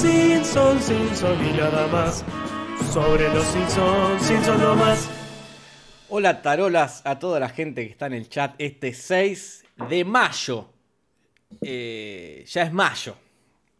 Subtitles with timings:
[0.00, 2.24] Simpson, Simpson y nada más.
[2.90, 5.10] Sobre los Simpson, Simpson no más.
[6.08, 10.70] Hola tarolas a toda la gente que está en el chat este 6 de mayo.
[11.60, 13.14] Eh, ya es mayo,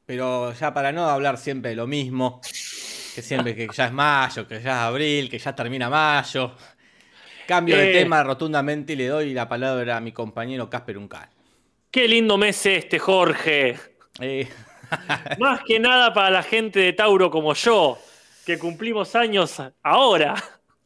[0.04, 4.46] pero ya para no hablar siempre de lo mismo, que siempre que ya es mayo,
[4.46, 6.54] que ya es abril, que ya termina mayo.
[7.48, 8.02] Cambio de Eh.
[8.02, 11.30] tema rotundamente y le doy la palabra a mi compañero Casper Uncal.
[11.90, 13.78] Qué lindo mes este, Jorge.
[14.20, 14.46] Eh,
[15.38, 17.98] Más que nada para la gente de Tauro como yo,
[18.46, 20.34] que cumplimos años ahora.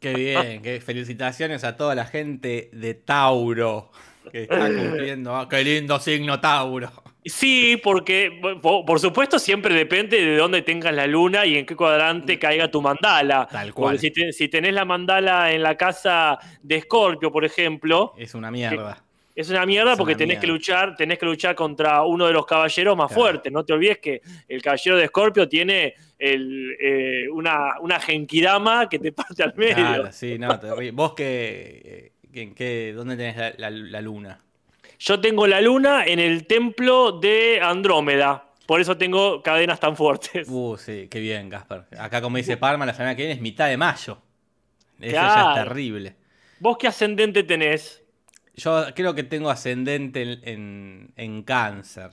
[0.01, 3.91] qué bien, qué felicitaciones a toda la gente de Tauro
[4.31, 5.35] que está cumpliendo.
[5.37, 6.91] ah, qué lindo signo Tauro.
[7.27, 11.75] Sí, porque po- por supuesto siempre depende de dónde tengas la luna y en qué
[11.75, 13.49] cuadrante caiga tu mandala.
[13.51, 13.99] Tal cual.
[13.99, 19.03] Si, si tenés la mandala en la casa de Escorpio, por ejemplo, Es una mierda.
[19.35, 22.33] Es una mierda Es porque una tenés que luchar, tenés que luchar contra uno de
[22.33, 23.21] los caballeros más Claro.
[23.23, 23.53] fuertes.
[23.53, 28.99] No te olvides que el caballero de Escorpio tiene el, eh, una, una genkidama que
[28.99, 29.75] te parte al medio.
[29.75, 30.93] Claro, sí, no, terrible.
[30.93, 34.41] ¿Vos en qué, dónde tenés la, la- la luna?
[34.99, 38.45] Yo tengo la luna en el templo de Andrómeda.
[38.67, 40.49] Por eso tengo cadenas tan fuertes.
[40.49, 41.87] Uh, sí, qué bien, Gaspar.
[41.99, 44.19] Acá, como dice Parma, la semana que viene es mitad de mayo.
[45.01, 45.51] Eso ya Claro.
[45.61, 46.15] es terrible.
[46.61, 48.03] ¿Vos qué ascendente tenés?
[48.57, 52.11] Yo creo que tengo ascendente en, en- en cáncer.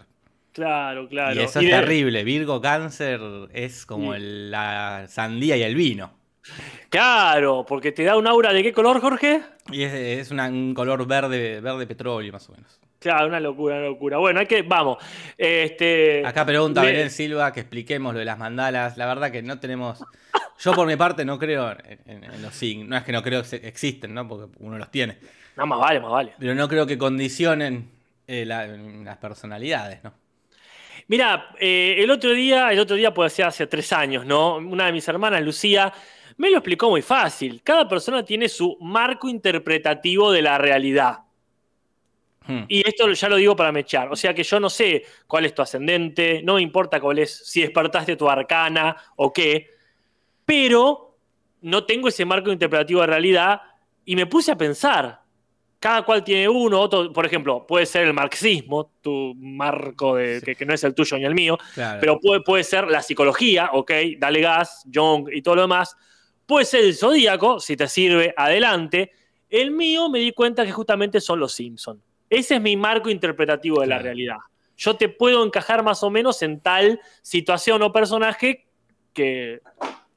[0.53, 1.33] Claro, claro.
[1.39, 2.23] y eso Y es de- terrible.
[2.23, 3.21] Virgo cáncer
[3.53, 4.17] es como Sí.
[4.17, 6.11] el- la sandía y el vino.
[6.89, 9.43] Claro, porque te da un aura de qué color, Jorge?
[9.71, 12.80] Y es, es una- un color verde, verde petróleo, más o menos.
[13.01, 14.17] Claro, una locura, una locura.
[14.19, 14.97] Bueno, hay que, vamos.
[15.35, 18.95] Este, Acá pregunta Belén Silva que expliquemos lo de las mandalas.
[18.95, 20.03] La verdad que no tenemos.
[20.59, 22.87] Yo por mi parte no creo en, en- en los signos.
[22.89, 24.27] No es que no creo que existen, ¿no?
[24.27, 25.17] Porque uno los tiene.
[25.57, 26.33] No, más vale, más vale.
[26.37, 27.89] Pero no creo que condicionen
[28.27, 30.13] eh, la- las personalidades, ¿no?
[31.07, 34.57] Mira, eh, el otro día, el otro día puede ser hace tres años, ¿no?
[34.57, 35.91] Una de mis hermanas, Lucía,
[36.37, 37.61] me lo explicó muy fácil.
[37.63, 41.17] Cada persona tiene su marco interpretativo de la realidad.
[42.59, 42.65] Hmm.
[42.67, 44.11] Y esto ya lo digo para mechar.
[44.11, 47.45] O sea que yo no sé cuál es tu ascendente, no me importa cuál es,
[47.47, 49.67] si despertaste tu arcana o qué,
[50.45, 51.15] pero
[51.61, 53.61] no tengo ese marco interpretativo de realidad
[54.05, 55.21] y me puse a pensar.
[55.79, 60.45] Cada cual tiene uno, otro, por ejemplo, puede ser el marxismo, tu marco de, Sí.
[60.45, 61.99] que, que no es el tuyo ni el mío, Claro.
[61.99, 65.95] pero puede, puede ser la psicología, ok, dale gas, Jung y todo lo demás.
[66.45, 69.11] Puede ser el zodíaco, si te sirve, adelante.
[69.49, 71.99] El mío me di cuenta que justamente son los Simpsons.
[72.31, 74.37] Ese es mi marco interpretativo de la realidad.
[74.77, 78.65] Yo te puedo encajar más o menos en tal situación o personaje
[79.13, 79.61] que,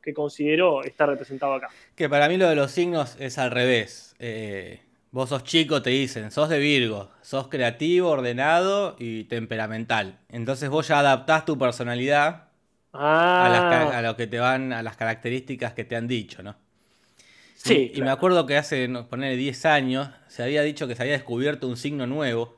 [0.00, 1.69] que considero estar representado acá.
[1.97, 4.14] Que para mí lo de los signos es al revés.
[4.20, 4.80] Eh,
[5.10, 10.20] vos sos chico, te dicen, sos de Virgo, sos creativo, ordenado y temperamental.
[10.28, 12.44] Entonces vos ya adaptás tu personalidad
[12.92, 16.44] a, las Ah, a lo que te van, a las características que te han dicho,
[16.44, 16.54] ¿no?
[17.64, 17.92] Sí.
[17.94, 21.14] Y, me acuerdo que hace, no, poner 10 años, se había dicho que se había
[21.14, 22.56] descubierto un signo nuevo.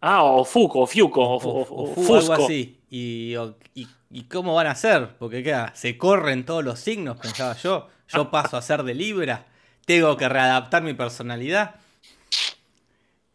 [0.00, 2.32] Ah, o Fuco, o Fiuco, o, o, o- Fusco.
[2.32, 2.80] algo así.
[2.90, 3.34] Y,
[3.74, 5.16] y- y cómo van a ser?
[5.18, 7.88] Porque queda, se corren todos los signos, pensaba yo.
[8.08, 9.46] Yo paso a ser de Libra.
[9.84, 11.74] Tengo que readaptar mi personalidad.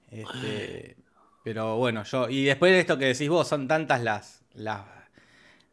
[0.09, 0.95] Este,
[1.43, 2.29] pero bueno, yo.
[2.29, 4.43] Y después de esto que decís vos, son tantas las.
[4.53, 4.81] las,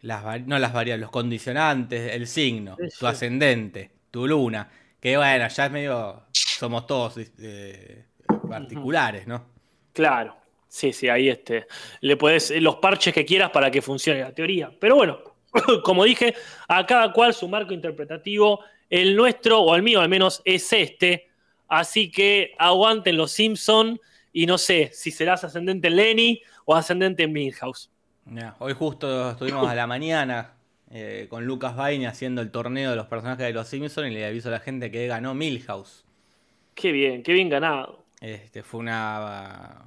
[0.01, 4.69] las no las variables, los condicionantes, el signo, Sí, tu ascendente, tu luna.
[5.01, 6.23] Que bueno, ya es medio.
[6.33, 8.05] Somos todos eh,
[8.49, 9.45] particulares, ¿no?
[9.93, 10.37] Claro,
[10.67, 11.67] sí, sí, ahí este,
[12.01, 14.73] le puedes los parches que quieras para que funcione la teoría.
[14.79, 15.19] Pero bueno,
[15.85, 16.35] como dije,
[16.69, 18.61] a cada cual su marco interpretativo,
[18.91, 21.29] el nuestro, o el mío al menos, es este.
[21.69, 24.01] Así que aguanten los Simpson
[24.33, 27.91] y no sé si serás ascendente en Lenny o ascendente en Milhouse.
[28.59, 30.58] Hoy justo estuvimos a la mañana
[30.91, 34.27] eh, con Lucas Baini haciendo el torneo de los personajes de los Simpsons y le
[34.27, 36.05] aviso a la gente que ganó Milhouse.
[36.75, 38.05] Qué bien, qué bien ganado.
[38.21, 39.87] Este, fue una,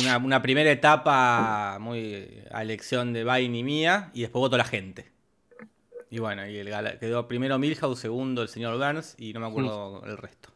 [0.00, 5.12] una, una primera etapa muy a elección de Baini mía y después votó la gente.
[6.10, 10.02] Y bueno, y el quedó primero Milhouse, segundo el señor Burns y no me acuerdo
[10.04, 10.50] el resto.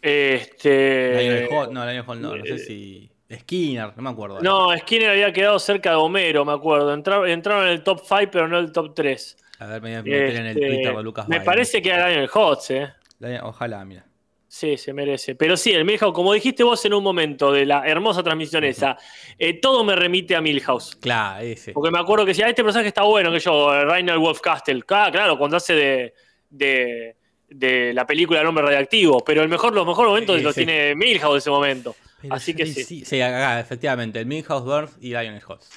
[0.00, 1.18] Este.
[1.18, 3.10] Lionel Hall, no, Lionel Hall no, no sé si.
[3.32, 4.40] Skinner, no me acuerdo.
[4.40, 6.92] No, Skinner había quedado cerca de Homero, me acuerdo.
[6.92, 9.36] Entraron, entraron en el top 5, pero no en el top 3.
[9.60, 11.90] A ver, me voy a meter en el Este, Twitter de Lucas me parece que
[11.90, 12.92] era Lionel Hotz, ¿eh?
[13.42, 14.04] Ojalá, mira.
[14.46, 15.34] Sí, se merece.
[15.34, 18.96] Pero sí, el Milhouse, como dijiste vos en un momento de la hermosa transmisión esa,
[19.36, 20.94] eh, todo me remite a Milhouse.
[20.96, 21.72] Claro, ese.
[21.72, 24.82] Porque me acuerdo que decía, "Ah, este personaje está bueno, que yo, Rainer Wolfcastle.
[24.90, 26.14] Ah, claro, cuando hace de,
[26.50, 27.16] de,
[27.48, 29.24] de la película El hombre radiactivo.
[29.24, 31.96] Pero el mejor, los mejores momentos Sí, los tiene Milhouse en ese momento.
[32.24, 33.04] Pero Así que sí, sí.
[33.04, 35.68] Sí, acá, efectivamente, el Milhouse Burns y Lionel Hotz.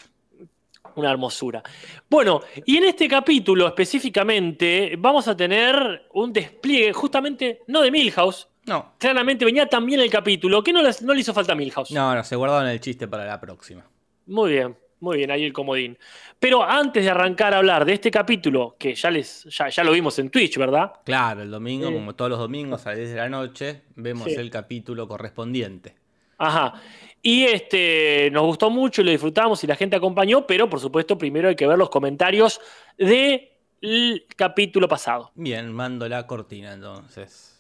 [0.96, 1.62] Una hermosura.
[2.10, 8.48] Bueno, y en este capítulo específicamente vamos a tener un despliegue justamente no de Milhouse.
[8.66, 8.94] No.
[8.98, 11.92] Claramente venía también el capítulo, que no, les- no le hizo falta a Milhouse.
[11.92, 13.86] No, no, se guardaron el chiste para la próxima.
[14.26, 15.98] Muy bien, muy bien, ahí el comodín.
[16.40, 19.92] Pero antes de arrancar a hablar de este capítulo, que ya, les, ya, ya lo
[19.92, 20.94] vimos en Twitch, ¿verdad?
[21.06, 21.94] Claro, el domingo, Sí.
[21.94, 24.34] como todos los domingos a las 10 de la noche, vemos Sí.
[24.36, 25.96] el capítulo correspondiente.
[26.38, 26.82] Ajá.
[27.22, 31.18] Y este nos gustó mucho y lo disfrutamos y la gente acompañó, pero por supuesto
[31.18, 32.62] primero hay que ver los comentarios
[32.98, 35.32] del capítulo pasado.
[35.36, 37.58] Bien, mando la cortina entonces.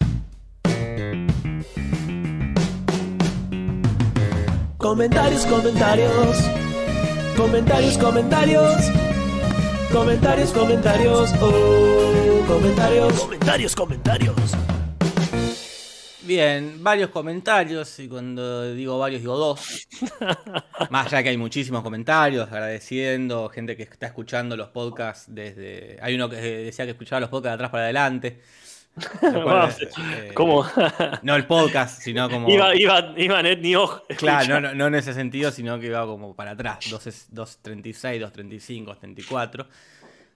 [4.78, 6.38] Comentarios, comentarios.
[7.36, 8.92] Comentarios, comentarios.
[9.92, 11.34] Comentarios, comentarios.
[11.42, 13.14] Oh, comentarios.
[13.20, 14.77] Comentarios, comentarios.
[16.28, 19.88] Bien, varios comentarios, y cuando digo varios digo dos.
[20.90, 25.98] Más allá que hay muchísimos comentarios, agradeciendo, gente que está escuchando los podcasts desde...
[26.02, 28.42] Hay uno que decía que escuchaba los podcasts de atrás para adelante.
[28.98, 30.66] Eh, ¿Cómo?
[31.22, 32.50] No el podcast, sino como...
[32.50, 33.62] iba, iba, iba Net.
[34.18, 38.32] Claro, no, no, no en ese sentido, sino que iba como para atrás, 2 2.36,
[38.34, 39.68] 2.35, 2.34.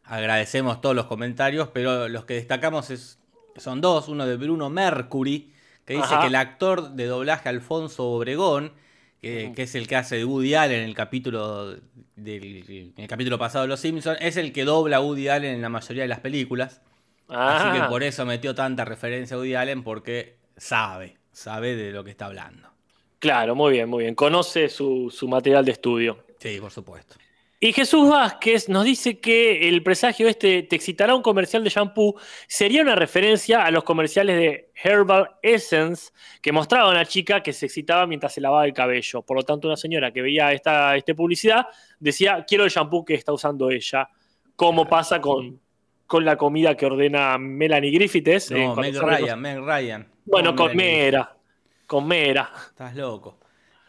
[0.04, 3.18] Agradecemos todos los comentarios, pero los que destacamos es,
[3.58, 4.08] son dos.
[4.10, 5.52] Uno de Bruno Mercury,
[5.86, 6.22] que dice Ajá.
[6.22, 8.74] que el actor de doblaje Alfonso Obregón,
[9.22, 11.72] que, que es el que hace de Woody Allen en el capítulo,
[12.16, 15.56] del, en el capítulo pasado de Los Simpsons, es el que dobla a Woody Allen
[15.56, 16.82] en la mayoría de las películas.
[17.28, 21.92] Así Ah, que por eso metió tanta referencia a Woody Allen, porque sabe, sabe de
[21.92, 22.70] lo que está hablando.
[23.20, 24.16] Claro, muy bien, muy bien.
[24.16, 26.26] Conoce su, su material de estudio.
[26.40, 27.16] Sí, por supuesto.
[27.64, 32.16] Y Jesús Vázquez nos dice que el presagio este te excitará un comercial de shampoo
[32.48, 36.12] sería una referencia a los comerciales de Herbal Essence
[36.42, 39.22] que mostraba a una chica que se excitaba mientras se lavaba el cabello.
[39.22, 41.68] Por lo tanto, una señora que veía esta, esta publicidad
[42.00, 44.10] decía, quiero el shampoo que está usando ella.
[44.56, 45.62] Como pasa con,
[46.08, 48.50] con la comida que ordena Melanie Griffiths.
[48.50, 50.08] eh, No, Meg sale Ryan, Meg Ryan.
[50.26, 50.76] Bueno, No, con.
[50.76, 51.38] Mera.
[51.86, 52.50] Con Mera.
[52.70, 53.38] Estás loco.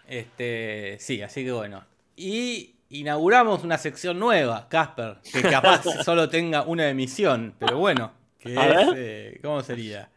[0.06, 1.82] Este, sí, así que bueno.
[2.16, 8.56] Y inauguramos una sección nueva, Casper, que capaz solo tenga una emisión, pero bueno, que
[8.58, 8.94] A es, ver.
[8.96, 10.08] eh, ¿cómo sería?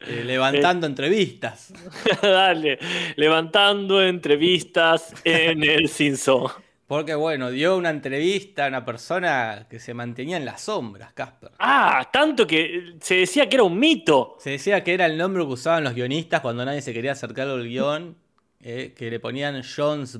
[0.00, 1.72] Eh, levantando entrevistas.
[2.22, 2.78] Dale.
[3.16, 6.50] Levantando entrevistas en el Simpson.
[6.86, 11.52] Porque bueno, dio una entrevista a una persona que se mantenía en las sombras, Casper.
[11.58, 14.36] Ah, tanto que se decía que era un mito.
[14.40, 17.46] Se decía que era el nombre que usaban los guionistas cuando nadie se quería acercar
[17.46, 18.16] al guion,
[18.62, 20.18] eh, que le ponían Jones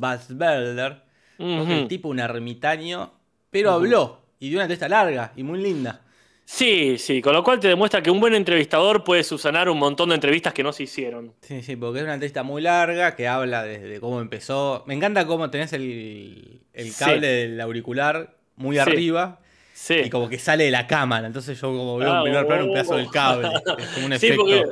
[1.41, 1.89] El Ujú.
[1.89, 3.13] tipo un ermitaño,
[3.51, 6.03] pero habló y dio una entrevista larga y muy linda.
[6.45, 10.09] Sí, sí, con lo cual te demuestra que un buen entrevistador puede subsanar un montón
[10.09, 11.33] de entrevistas que no se hicieron.
[11.43, 14.83] Sí, sí, porque es una entrevista muy larga que habla desde cómo empezó.
[14.87, 16.99] Me encanta cómo tenés el, el Sí.
[17.05, 18.81] cable del auricular muy Sí.
[18.81, 19.39] arriba
[19.75, 19.95] Sí.
[20.07, 21.27] y como que sale de la cámara.
[21.29, 22.73] Entonces yo como veo Ah, en primer plano un oh.
[22.73, 23.49] pedazo del cable.
[23.79, 24.37] Es como un efecto.
[24.45, 24.65] porque,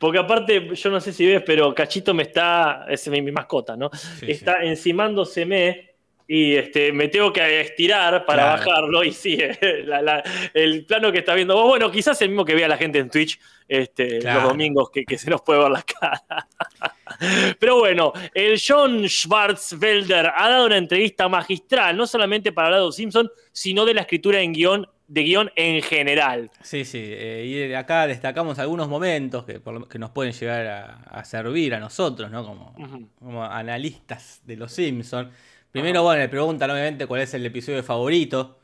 [0.00, 3.76] porque aparte, yo no sé si ves, pero Cachito me está, es mi, mi mascota,
[3.76, 3.88] ¿no?
[4.20, 5.93] Está encimándoseme
[6.26, 8.58] y este, me tengo que estirar para Claro.
[8.70, 9.38] bajarlo y sí,
[9.84, 10.22] la- la-
[10.54, 13.10] el plano que está viendo vos, bueno, quizás el mismo que vea la gente en
[13.10, 13.38] Twitch
[13.68, 14.40] este, Claro.
[14.40, 16.22] los domingos que, que se nos puede ver la cara.
[17.58, 22.86] Pero bueno, el John Schwarzwelder ha dado una entrevista magistral, no solamente para hablar de
[22.86, 26.50] los Simpson, sino de la escritura en guion, de guion en general.
[26.62, 27.00] Sí, sí.
[27.02, 31.74] eh, y acá destacamos algunos momentos que, por que nos pueden llegar a, a servir
[31.74, 32.44] a nosotros, ¿no?
[32.44, 32.74] Como,
[33.18, 35.28] como analistas de los Simpsons.
[35.74, 38.60] Primero, bueno, le preguntan obviamente cuál es el episodio favorito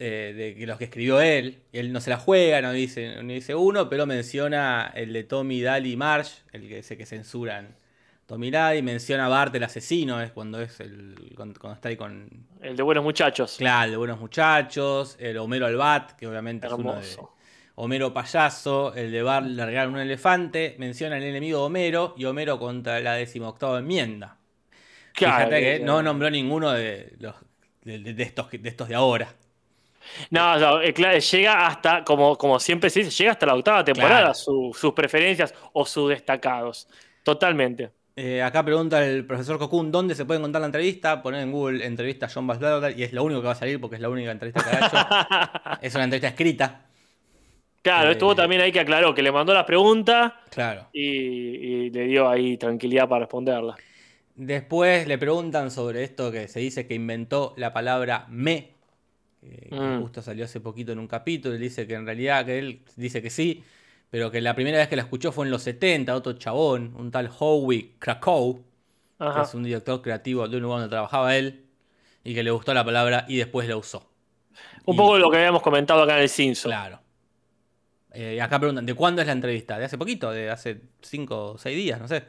[0.00, 1.62] eh, de los que escribió él.
[1.70, 5.22] Y él no se la juega, no dice, no dice uno, pero menciona el de
[5.22, 7.76] Tommy, Daly Marsh, el que ese que censuran.
[8.26, 11.14] Tommy y Daly, menciona a Bart el asesino, es cuando es el.
[11.36, 12.28] cuando, cuando está ahí con.
[12.60, 13.54] El de Buenos Muchachos.
[13.56, 16.98] Claro, el de buenos muchachos, el Homero al Bat, que obviamente es uno de.
[16.98, 17.32] Hermoso.
[17.76, 22.98] Homero payaso, el de Bart largar un elefante, menciona el enemigo Homero y Homero contra
[22.98, 24.39] la decimoctava enmienda.
[25.14, 27.34] Claro, Fíjate que no nombró ninguno de los
[27.82, 29.34] de, estos, de estos de ahora.
[30.30, 33.84] No, no, eh, claro, llega hasta, como, como siempre se dice, llega hasta la octava
[33.84, 34.34] temporada Claro.
[34.34, 36.88] su- sus preferencias o sus destacados.
[37.22, 37.90] Totalmente.
[38.16, 41.22] Eh, acá pregunta el profesor Cocoon dónde se puede encontrar la entrevista.
[41.22, 43.96] Poner en Google entrevista John Bassler y es lo único que va a salir porque
[43.96, 45.78] es la única entrevista que ha hecho.
[45.82, 46.80] es una entrevista escrita.
[47.82, 50.88] Claro, Eh, estuvo también ahí que aclaró que le mandó las preguntas Claro.
[50.92, 53.76] y, y le dio ahí tranquilidad para responderlas.
[54.36, 58.70] Después le preguntan sobre esto que se dice que inventó la palabra me,
[59.40, 60.00] que Mm.
[60.00, 63.20] justo salió hace poquito en un capítulo, y dice que en realidad que él dice
[63.22, 63.62] que sí,
[64.10, 67.10] pero que la primera vez que la escuchó fue en los 70, otro chabón, un
[67.10, 68.62] tal Howie Krakow,
[69.18, 71.64] que es un director creativo de un lugar donde trabajaba él,
[72.24, 74.08] y que le gustó la palabra y después la usó.
[74.86, 76.70] Un Y- poco lo que habíamos comentado acá en el Simpson.
[76.70, 77.00] Claro.
[78.12, 79.78] Eh, acá preguntan, ¿de cuándo es la entrevista?
[79.78, 80.30] ¿De hace poquito?
[80.32, 82.00] ¿De hace 5 o 6 días?
[82.00, 82.24] No sé.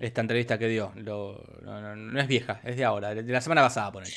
[0.00, 0.92] Esta entrevista que dio.
[0.96, 4.10] Lo- no, no- no es vieja, es de ahora, de la semana pasada, por ahí.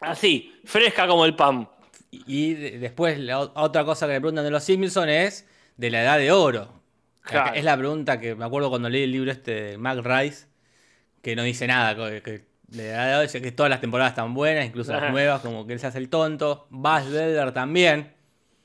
[0.00, 1.68] Así, fresca como el pan.
[2.10, 5.90] Y y de- después la otra cosa que le preguntan de los Simpsons es de
[5.90, 6.80] la edad de oro.
[7.22, 7.54] Claro.
[7.54, 10.46] Es la pregunta que me acuerdo cuando leí el libro este de Mac Rice,
[11.20, 12.30] que no dice nada, que, que
[12.68, 15.02] de la edad de oro dice que todas las temporadas están buenas, incluso Ajá.
[15.02, 16.66] las nuevas, como que él se hace el tonto.
[16.70, 18.14] Buzz Belder también,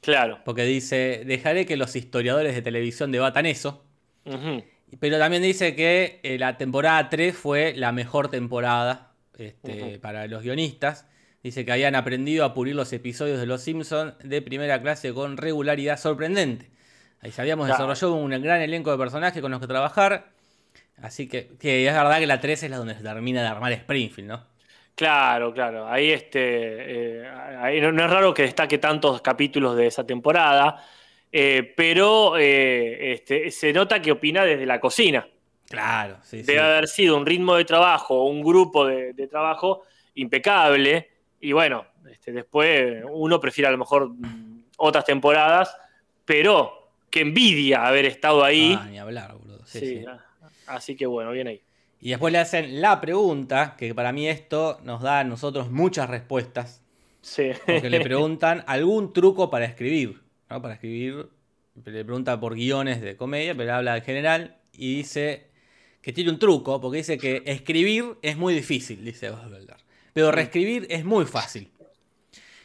[0.02, 0.40] Claro.
[0.46, 3.84] porque dice, dejaré que los historiadores de televisión debatan eso.
[4.26, 4.64] Ujú.
[5.00, 10.44] Pero también dice que eh, la temporada 3 fue la mejor temporada este, para los
[10.44, 11.08] guionistas.
[11.42, 15.38] Dice que habían aprendido a pulir los episodios de Los Simpsons de primera clase con
[15.38, 16.70] regularidad sorprendente.
[17.22, 17.88] Ahí sabíamos Claro.
[17.88, 20.32] desarrolló un gran elenco de personajes con los que trabajar.
[21.02, 23.72] Así que, que es verdad que la 3 es la donde se termina de armar
[23.74, 24.46] Springfield, ¿no?
[24.96, 25.88] Claro, claro.
[25.88, 26.40] Ahí este.
[27.22, 27.28] eh,
[27.60, 30.86] ahí no, no es raro que destaque tantos capítulos de esa temporada.
[31.36, 35.28] Eh, pero eh, este, se nota que opina desde la cocina.
[35.68, 36.44] Claro, sí, sí.
[36.44, 39.82] Debe haber sido un ritmo de trabajo, un grupo de, de trabajo
[40.14, 41.10] impecable.
[41.42, 45.76] Y bueno, este, después uno prefiere a lo mejor mm, otras temporadas,
[46.26, 48.78] pero que envidia haber estado ahí.
[48.80, 49.66] Ah, ni hablar, boludo.
[49.66, 50.06] Sí, Sí, sí.
[50.06, 50.24] a-
[50.68, 51.62] Así que bueno, bien ahí.
[52.00, 56.10] Y después le hacen la pregunta, que para mí esto nos da a nosotros muchas
[56.10, 56.82] respuestas.
[57.22, 57.52] Sí.
[57.66, 60.22] Porque le preguntan algún truco para escribir.
[60.54, 60.62] ¿No?
[60.62, 61.28] Para escribir.
[61.84, 64.58] Le pregunta por guiones de comedia, pero habla en general.
[64.74, 65.48] Y dice
[66.02, 69.78] que tiene un truco, porque dice que escribir es muy difícil, dice Oswalder.
[70.14, 71.72] Pero reescribir es muy fácil.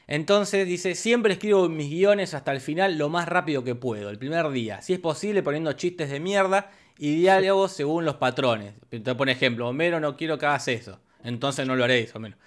[0.06, 4.18] Entonces dice, siempre escribo mis guiones hasta el final lo más rápido que puedo, el
[4.18, 4.80] primer día.
[4.82, 8.74] Si es posible, poniendo chistes de mierda y diálogos según los patrones.
[8.88, 10.98] Te pone ejemplo, Homero, no quiero que hagas eso.
[11.22, 12.38] Entonces no lo haréis, o menos.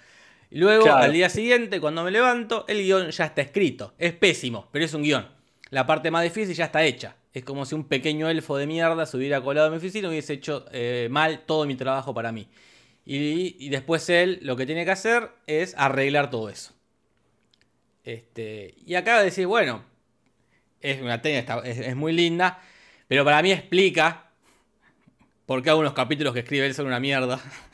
[0.52, 1.04] Y luego, Claro.
[1.04, 3.94] al día siguiente, cuando me levanto, el guion ya está escrito.
[3.98, 5.26] Es pésimo, pero es un guion.
[5.70, 7.16] La parte más difícil ya está hecha.
[7.32, 10.10] Es como si un pequeño elfo de mierda se hubiera colado en mi oficina y
[10.10, 12.46] hubiese hecho eh, mal todo mi trabajo para mí.
[13.06, 16.74] Y, y después él lo que tiene que hacer es arreglar todo eso.
[18.04, 19.82] Este, y acaba de decir, bueno,
[20.80, 22.60] es una técnica, está- es, es muy linda,
[23.08, 24.26] pero para mí explica
[25.46, 27.40] por qué algunos capítulos que escribe él son una mierda.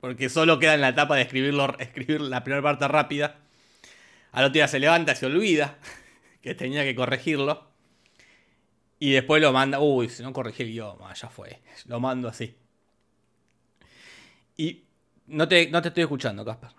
[0.00, 3.36] Porque solo queda en la etapa de escribirlo, escribir la primera parte rápida.
[4.32, 5.78] Al otro día se levanta y se olvida
[6.42, 7.66] que tenía que corregirlo.
[9.00, 9.80] Y después lo manda.
[9.80, 11.60] Uy, si no corregí el idioma, ya fue.
[11.86, 12.56] Lo mando así.
[14.56, 14.84] Y
[15.26, 16.70] no te, no te estoy escuchando, Casper.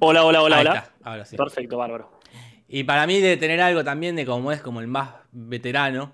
[0.00, 0.74] Hola, hola, hola, Ahí hola.
[0.78, 1.36] está, ahora sí.
[1.36, 2.20] Perfecto, bárbaro.
[2.68, 6.12] Y para mí debe tener algo también de como es como el más veterano.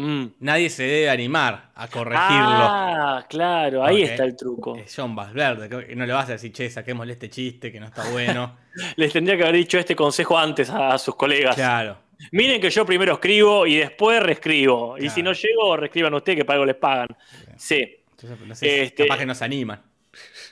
[0.00, 0.26] Mm.
[0.40, 2.28] Nadie se debe animar a corregirlo.
[2.30, 4.76] Ah, claro, ahí está el truco.
[4.76, 7.86] Es John Valverde, que no le vas a decir, che, saquémosle este chiste que no
[7.86, 8.56] está bueno.
[8.96, 11.54] Les tendría que haber dicho este consejo antes a, a sus colegas.
[11.56, 11.96] claro.
[12.32, 14.98] Miren que yo primero escribo y después reescribo.
[14.98, 17.06] Y si no llego, reescriban ustedes que para algo les pagan.
[17.56, 17.96] Sí.
[18.10, 19.80] Entonces, no sé, Este- capaz que nos animan.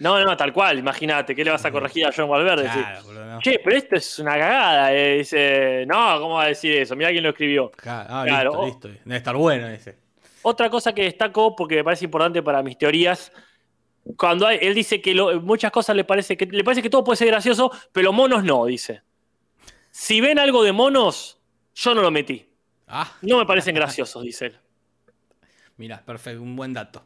[0.01, 0.79] No, no, tal cual.
[0.79, 2.65] Imagínate, ¿qué le vas a corregir a John Valverde?
[2.65, 3.39] Claro, boludo, no.
[3.41, 4.93] Che, pero esto es una cagada.
[4.95, 5.19] eh.
[5.19, 6.95] Dice, no, ¿cómo va a decir eso?
[6.97, 7.71] Mira quién lo escribió.
[7.71, 9.03] Claro, ah, Claro, listo, listo.
[9.05, 9.97] Debe estar bueno ese.
[10.43, 13.33] Otra cosa que destaco, porque me parece importante para mis teorías,
[14.17, 17.03] cuando hay- él dice que lo- muchas cosas le parece que le parece que todo
[17.03, 19.03] puede ser gracioso, pero monos no, dice.
[19.91, 21.41] Si ven algo de monos,
[21.75, 22.47] yo no lo metí.
[22.87, 24.57] Ah, No me parecen graciosos, dice él.
[25.79, 27.03] mira, perfecto, un buen dato.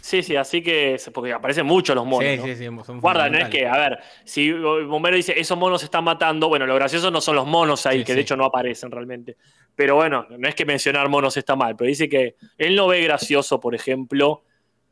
[0.00, 2.28] Sí, sí, así que, porque aparecen mucho los monos.
[2.30, 2.44] sí, ¿no?
[2.44, 5.86] sí, sí, son Guarda, no es que, a ver, si Bombero dice esos monos se
[5.86, 8.16] están matando, bueno, lo gracioso no son los monos ahí, Sí, que sí.
[8.16, 9.36] de hecho no aparecen realmente.
[9.74, 13.00] Pero bueno, no es que mencionar monos está mal, pero dice que él no ve
[13.02, 14.44] gracioso, por ejemplo,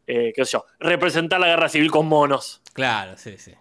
[0.07, 2.63] eh, qué sé yo, representar la guerra civil con monos.
[2.73, 3.53] Claro, sí, sí.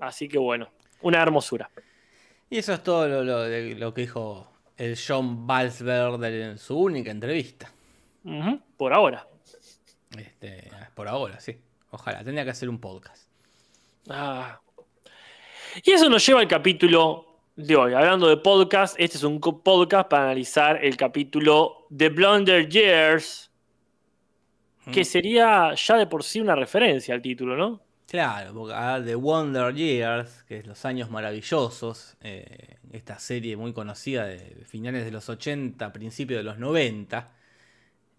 [0.00, 0.68] Así que bueno,
[1.02, 1.70] una hermosura.
[2.50, 6.78] Y eso es todo lo, lo de- lo que dijo el John Balsberg en su
[6.78, 7.70] única entrevista.
[8.76, 9.26] Por ahora.
[10.18, 11.56] Este, por ahora, sí.
[11.90, 13.28] Ojalá, tendría que hacer un podcast.
[14.08, 14.60] Ah.
[15.82, 17.94] Y eso nos lleva al capítulo de hoy.
[17.94, 23.50] Hablando de podcast, este es un podcast para analizar el capítulo The Blunder Years,
[24.92, 25.04] que Mm.
[25.04, 27.80] sería ya de por sí una referencia al título, ¿no?
[28.06, 33.72] Claro, porque ah, The Wonder Years, que es Los Años Maravillosos, eh, esta serie muy
[33.72, 37.32] conocida de finales de los 80, principios de los 90,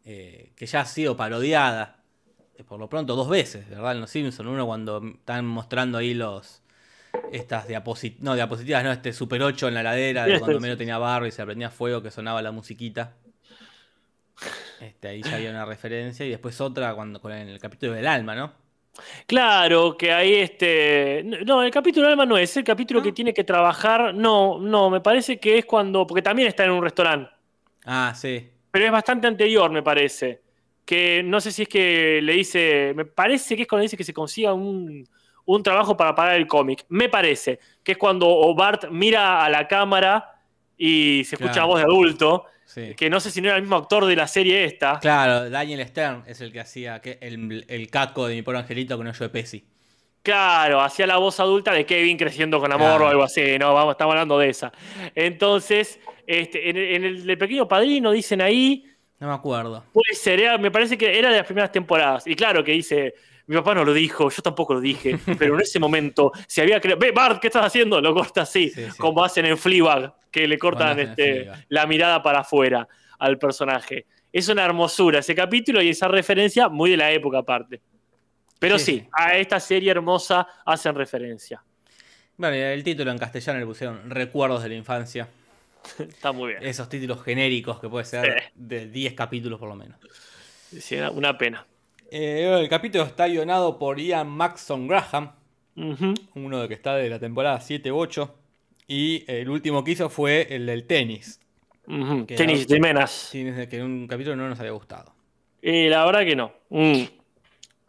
[0.05, 1.97] eh, que ya ha sido parodiada,
[2.57, 3.93] eh, por lo pronto dos veces, ¿verdad?
[3.93, 6.61] En Los Simpsons, uno cuando están mostrando ahí los
[7.31, 10.97] estas diaposit no, diapositivas, no, este Super 8 en la ladera, de cuando Mero tenía
[10.97, 13.13] barro y se prendía fuego, que sonaba la musiquita.
[14.79, 18.35] Este, ahí ya había una referencia, y después otra cuando con el capítulo del alma,
[18.35, 18.65] ¿no?
[19.27, 21.23] Claro, que ahí este.
[21.45, 24.13] No, el capítulo Alma no es el capítulo que tiene que trabajar.
[24.13, 26.07] No, no, me parece que es cuando.
[26.07, 27.29] Porque también está en un restaurante.
[27.85, 28.49] Ah, sí.
[28.75, 30.41] Pero es bastante anterior, me parece.
[30.83, 32.91] Que no sé si es que le dice.
[32.93, 35.07] Me parece que es cuando dice que se consiga un,
[35.45, 36.83] un trabajo para pagar el cómic.
[36.89, 40.29] Me parece que es cuando Bart mira a la cámara
[40.77, 41.67] y se escucha Claro.
[41.69, 42.45] voz de adulto.
[42.65, 42.93] sí.
[42.97, 44.99] Que no sé si no era el mismo actor de la serie esta.
[44.99, 48.97] Claro, Daniel Stern es el que hacía que el, el caco de mi pobre angelito
[48.97, 49.63] con hoyo de Pesi.
[50.25, 53.05] Claro, hacía la voz adulta de Kevin creciendo con amor Claro.
[53.05, 54.71] o algo así, no, vamos, estamos hablando de esa.
[55.13, 58.85] Entonces, este, en, el- en el, el pequeño padrino dicen ahí,
[59.19, 59.83] No me acuerdo.
[59.93, 62.25] puede ser, era- me parece que era de las primeras temporadas.
[62.27, 63.13] Y claro que dice,
[63.47, 66.79] mi papá no lo dijo, yo tampoco lo dije, pero en ese momento se había
[66.81, 68.01] creado, ve Bart, ¿qué estás haciendo?
[68.01, 68.97] Lo corta así, Sí, sí.
[68.97, 72.87] como hacen en Fleabag, que le cortan este, la mirada para afuera
[73.19, 74.05] al personaje.
[74.33, 77.79] Es una hermosura ese capítulo y esa referencia muy de la época aparte.
[78.59, 81.61] Pero Sí, a esta serie hermosa hacen referencia.
[82.37, 85.27] Bueno, y el título en castellano le pusieron Recuerdos de la infancia.
[85.99, 86.63] Está muy bien.
[86.65, 88.51] Esos títulos genéricos que puede ser Sí.
[88.55, 89.97] de 10 capítulos por lo menos.
[90.79, 91.65] Sí, una- pena.
[92.11, 95.31] Eh, el capítulo está guionado por Ian Maxon Graham,
[96.35, 98.31] uno de que está de la temporada 7-8.
[98.87, 101.39] Y el último que hizo fue el del tenis.
[102.27, 103.29] Tenis no- de Menas.
[103.31, 105.13] Que en un capítulo no nos había gustado.
[105.61, 106.53] Eh, la verdad que no.
[106.69, 107.03] Mm.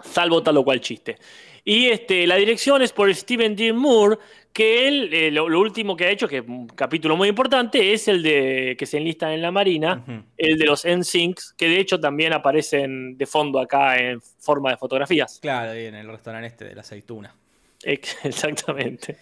[0.03, 1.17] Salvo tal o cual chiste.
[1.65, 4.19] Y este, la dirección es por Steven Dean Moore,
[4.53, 7.93] que él, eh, lo, lo último que ha hecho, que es un capítulo muy importante,
[7.93, 10.05] es el de que se enlistan en la Marina,
[10.37, 14.77] el de los NSYNCs, que de hecho también aparecen de fondo acá en forma de
[14.77, 15.41] fotografías.
[15.43, 17.35] Claro, ahí en el restaurante este de la aceituna.
[17.83, 19.17] Ex- Exactamente.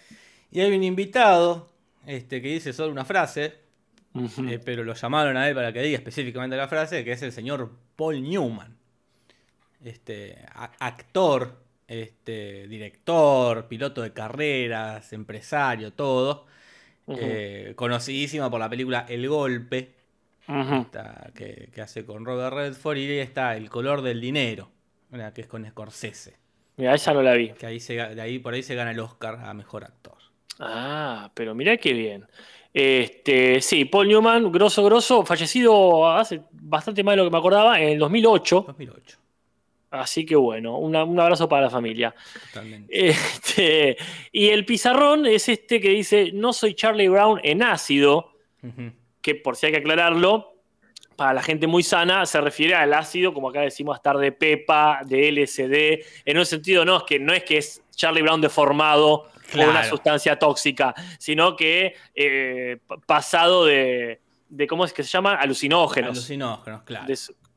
[0.51, 1.69] Y hay un invitado
[2.05, 3.53] este, que dice solo una frase,
[4.47, 7.31] eh, pero lo llamaron a él para que diga específicamente la frase, que es el
[7.31, 8.74] señor Paul Newman.
[9.85, 10.43] Este,
[10.79, 16.47] actor, este, director, piloto de carreras, empresario, todo.
[17.07, 19.93] Eh, conocidísima por la película El Golpe,
[20.47, 24.71] esta que, que hace con Robert Redford, y ahí está El color del dinero,
[25.11, 26.35] una que es con Scorsese.
[26.77, 27.51] Mira, esa no la vi.
[27.51, 30.17] Que ahí se, de ahí, por ahí se gana el Oscar a mejor actor.
[30.59, 32.25] Ah, pero mirá qué bien.
[32.73, 37.79] Este, sí, Paul Newman, grosso, grosso, fallecido hace bastante más de lo que me acordaba,
[37.79, 38.65] en el 2008.
[38.67, 39.17] 2008,
[39.91, 42.13] Así que bueno, una- un abrazo para la familia.
[42.53, 43.07] totalmente.
[43.09, 43.97] Este,
[44.31, 48.33] y el pizarrón es este que dice, no soy Charlie Brown en ácido,
[49.21, 50.53] que por si hay que aclararlo,
[51.15, 54.99] para la gente muy sana se refiere al ácido, como acá decimos, estar de pepa,
[55.05, 56.03] de LSD.
[56.25, 59.67] En un sentido no es que no es que es Charlie Brown deformado Claro.
[59.71, 64.19] por una sustancia tóxica, sino que eh, pasado de,
[64.49, 65.35] de, ¿cómo es que se llama?
[65.35, 66.17] Alucinógenos.
[66.17, 67.05] Alucinógenos, claro.
[67.05, 67.15] De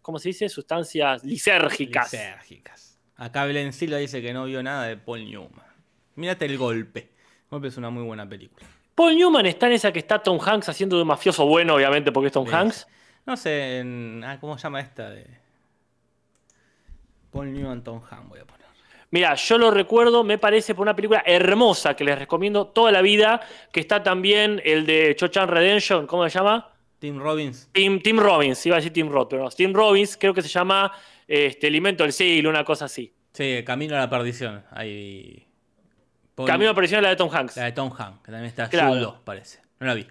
[0.09, 0.49] ¿Cómo se dice?
[0.49, 2.11] Sustancias lisérgicas.
[2.11, 2.99] Lisérgicas.
[3.17, 5.67] Acá Belén Silva dice que no vio nada de Paul Newman.
[6.15, 7.01] Mírate el golpe.
[7.01, 8.65] El golpe es una muy buena película.
[8.95, 12.11] Paul Newman está en esa que está Tom Hanks haciendo de un mafioso bueno, obviamente,
[12.11, 12.55] porque es Tom Sí.
[12.55, 12.89] Hanks.
[13.27, 15.11] No sé, en, ah, ¿cómo se llama esta?
[15.11, 15.27] de
[17.31, 18.67] Paul Newman Tom Hanks voy a poner.
[19.11, 23.03] Mira, yo lo recuerdo, me parece por una película hermosa que les recomiendo toda la
[23.03, 26.73] vida, que está también el de Chochan Redemption, ¿cómo se llama?
[26.99, 27.69] Tim Robbins.
[27.73, 30.49] Tim, Tim Robbins, iba a decir Tim Roth, pero no, Tim Robbins creo que se
[30.49, 30.93] llama
[31.27, 33.13] este, Alimento del Siglo, una cosa así.
[33.33, 34.65] Sí, Camino a la Perdición.
[34.73, 35.47] Ahí.
[36.35, 37.57] Paul- Camino a aparición la de Tom Hanks.
[37.57, 39.21] La de Tom Hanks, que también está Claro.
[39.25, 39.61] Parece.
[39.81, 40.07] No la vi.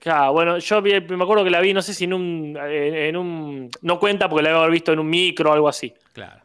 [0.00, 2.94] Claro, bueno, yo vi- me acuerdo que la vi, no sé si en un, en
[2.96, 3.70] en un...
[3.82, 5.94] No cuenta porque la había visto en un micro o algo así.
[6.12, 6.40] Claro.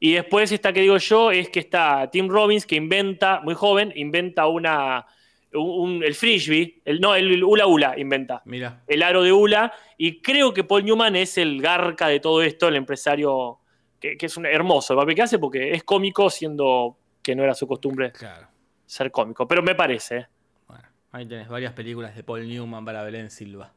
[0.00, 3.92] Y después esta que digo yo es que está Tim Robbins que inventa, muy joven,
[3.94, 5.04] inventa una...
[5.54, 8.42] un- un- el frisbee, el, no, el hula hula inventa.
[8.44, 8.82] Mira.
[8.86, 12.68] el aro de Ula, y creo que Paul Newman es el garca de todo esto,
[12.68, 13.58] el empresario,
[14.00, 17.42] que, que es un hermoso el papel que hace porque es cómico siendo que no
[17.44, 18.46] era su costumbre Claro.
[18.86, 20.16] ser cómico, pero me parece.
[20.18, 20.26] ¿eh?
[20.66, 23.72] Bueno, ahí tenés varias películas de Paul Newman para Belén Silva.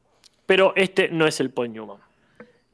[0.46, 1.98] Pero este no es el Paul Newman.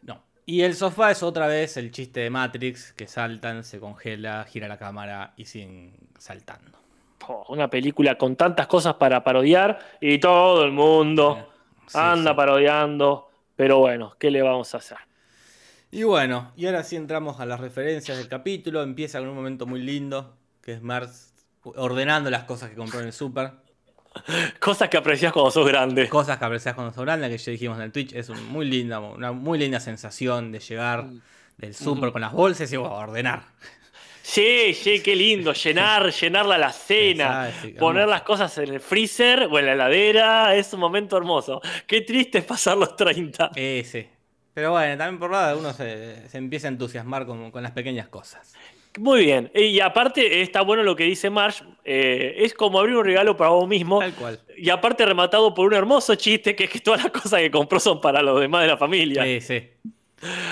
[0.01, 0.23] No.
[0.45, 4.67] Y el sofá es otra vez el chiste de Matrix, que saltan, se congela, gira
[4.67, 6.77] la cámara y siguen saltando.
[7.27, 11.47] Oh, una película con tantas cosas para parodiar y todo el mundo
[11.87, 12.35] Sí, anda sí.
[12.37, 14.97] parodiando, pero bueno, ¿qué le vamos a hacer?
[15.91, 18.81] Y bueno, y ahora sí entramos a las referencias del capítulo.
[18.83, 23.07] Empieza con un momento muy lindo, que es Mars ordenando las cosas que compró en
[23.07, 23.51] el super.
[24.59, 26.09] Cosas que aprecias cuando sos grande.
[26.09, 28.13] Cosas que aprecias cuando sos grande, que ya dijimos en el Twitch.
[28.13, 31.05] Es un muy linda, una muy linda sensación de llegar
[31.57, 33.43] del super con las bolsas y bueno, ordenar.
[34.29, 37.15] Sí, sí, qué lindo, llenar, llenar la sí,
[37.79, 41.61] poner las cosas en el freezer o en la heladera, es un momento hermoso.
[41.87, 43.51] Qué triste es pasar los 30.
[43.55, 44.09] Ese.
[44.53, 48.09] Pero bueno, también por nada uno se, se empieza a entusiasmar con, con las pequeñas
[48.09, 48.53] cosas.
[48.99, 49.49] Muy bien.
[49.55, 51.61] Y aparte está bueno lo que dice Marsh.
[51.85, 53.99] eh, es como abrir un regalo para vos mismo.
[53.99, 54.41] Tal cual.
[54.57, 57.79] Y aparte rematado por un hermoso chiste que es que todas las cosas que compró
[57.79, 59.23] son para los demás de la familia.
[59.23, 59.69] Sí, sí.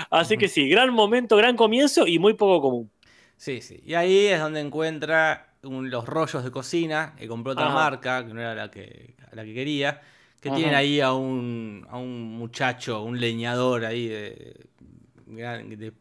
[0.10, 2.92] Así que sí, gran momento, gran comienzo y muy poco común.
[3.38, 3.82] Sí, sí.
[3.86, 7.76] Y ahí es donde encuentra un- los rollos de cocina, que compró otra Ajá.
[7.76, 10.02] marca, que no era la que, la que quería,
[10.42, 10.56] que Ajá.
[10.56, 14.68] tienen ahí a un, a un muchacho, un leñador ahí de,
[15.28, 15.94] gran- de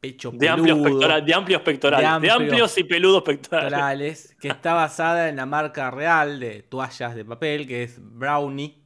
[0.00, 2.20] pecho De amplios, peludo, pectorales, de amplios pectorales.
[2.20, 3.72] De De, amplios y peludos pectorales.
[3.72, 8.76] pectorales, que está basada en la marca real de toallas de papel, que es Brownie,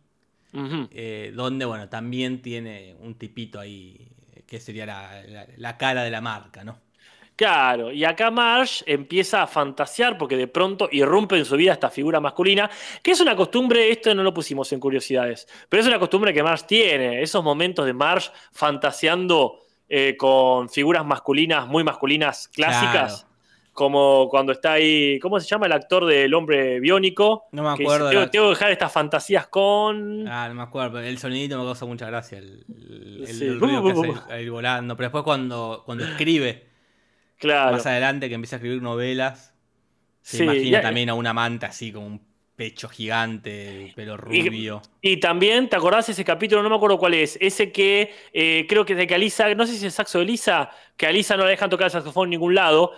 [0.90, 4.08] eh, donde, bueno, también tiene un tipito ahí,
[4.46, 6.80] que sería la, la- la cara de la marca, ¿no?
[7.36, 11.90] Claro, y acá Marsh empieza a fantasear porque de pronto irrumpe en su vida esta
[11.90, 12.70] figura masculina,
[13.02, 16.44] que es una costumbre, esto no lo pusimos en curiosidades, pero es una costumbre que
[16.44, 23.34] Marsh tiene, esos momentos de Marsh fantaseando eh, con figuras masculinas, muy masculinas, clásicas, Claro.
[23.72, 27.46] como cuando está ahí, ¿cómo se llama el actor del hombre biónico?
[27.52, 30.28] No me Que acuerdo dice, tengo, que dejar estas fantasías con...
[30.28, 33.48] Ah, no me acuerdo, pero el sonidito me causa mucha gracia, el, el- el Sí.
[33.50, 34.96] ruido que hace ahí volando.
[34.96, 36.73] Pero después cuando, cuando escribe,
[37.44, 37.72] Claro.
[37.72, 39.52] más adelante que empieza a escribir novelas,
[40.22, 44.80] se Sí, imagina también a una manta así con un pecho gigante, pelo rubio.
[45.02, 46.62] Y también, ¿te acordás ese capítulo?
[46.62, 47.36] No me acuerdo cuál es.
[47.40, 50.20] Ese que eh, creo que es de que Alisa, no sé si es el saxo
[50.20, 52.92] de Lisa, que a Lisa no le dejan tocar el saxofón en ningún lado,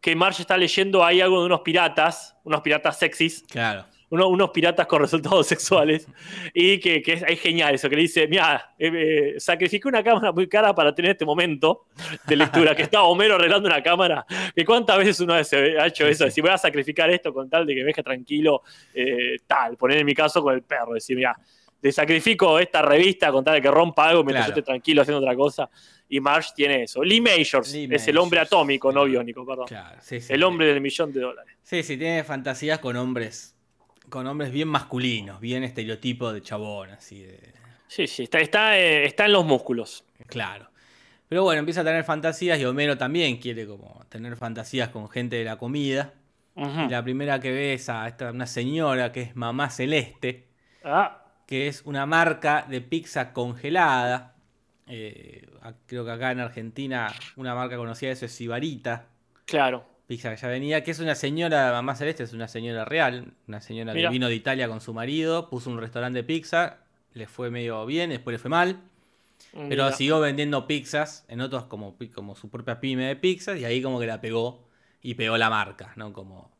[0.00, 3.84] que Marge está leyendo ahí algo de unos piratas, unos piratas sexys, Claro.
[4.12, 6.06] Uno- unos piratas con resultados sexuales,
[6.54, 8.74] y que, que es, es genial eso, que le dice, mira,
[9.38, 11.86] sacrifiqué una cámara muy cara para tener este momento
[12.26, 16.24] de lectura, que está Homero arreglando una cámara, que cuántas veces uno ha hecho eso,
[16.24, 18.62] decir, voy a sacrificar esto con tal de que me deje tranquilo,
[18.94, 21.36] eh, tal, poner en mi caso con el perro, decir, mira,
[21.80, 24.54] te sacrifico esta revista con tal de que rompa algo mientras Claro.
[24.56, 25.68] yo esté tranquilo haciendo otra cosa.
[26.08, 27.02] Y Marsh tiene eso.
[27.02, 29.66] Lee Majors Lee es el hombre atómico, no biónico, perdón.
[29.66, 30.32] Claro, sí, sí.
[30.32, 31.56] el hombre del millón de dólares.
[31.62, 33.56] Sí, sí, tiene fantasías con hombres.
[34.12, 37.54] Con hombres bien masculinos, bien estereotipo de chabón, así de.
[37.88, 40.04] Sí, sí, está, está, eh, está en los músculos.
[40.26, 40.68] Claro.
[41.30, 45.36] Pero bueno, empieza a tener fantasías y Homero también quiere como tener fantasías con gente
[45.36, 46.12] de la comida.
[46.54, 50.46] Y la primera que ve es a esta, una señora que es Mamá Celeste,
[50.84, 54.36] Ah, que es una marca de pizza congelada.
[54.88, 55.48] Eh,
[55.86, 59.06] creo que acá en Argentina una marca conocida de eso es Sibarita,
[59.46, 59.86] claro.
[60.12, 63.62] Pizza que ya venía, que es una señora, Mamá Celeste es una señora real, una
[63.62, 64.10] señora Mira.
[64.10, 66.80] que vino de Italia con su marido, puso un restaurante de pizza,
[67.14, 68.82] le fue medio bien, después le fue mal.
[69.70, 73.80] Pero siguió vendiendo pizzas en otros como, como su propia pyme de pizzas y ahí
[73.80, 74.68] como que la pegó
[75.00, 76.12] y pegó la marca, ¿no?
[76.12, 76.50] Como,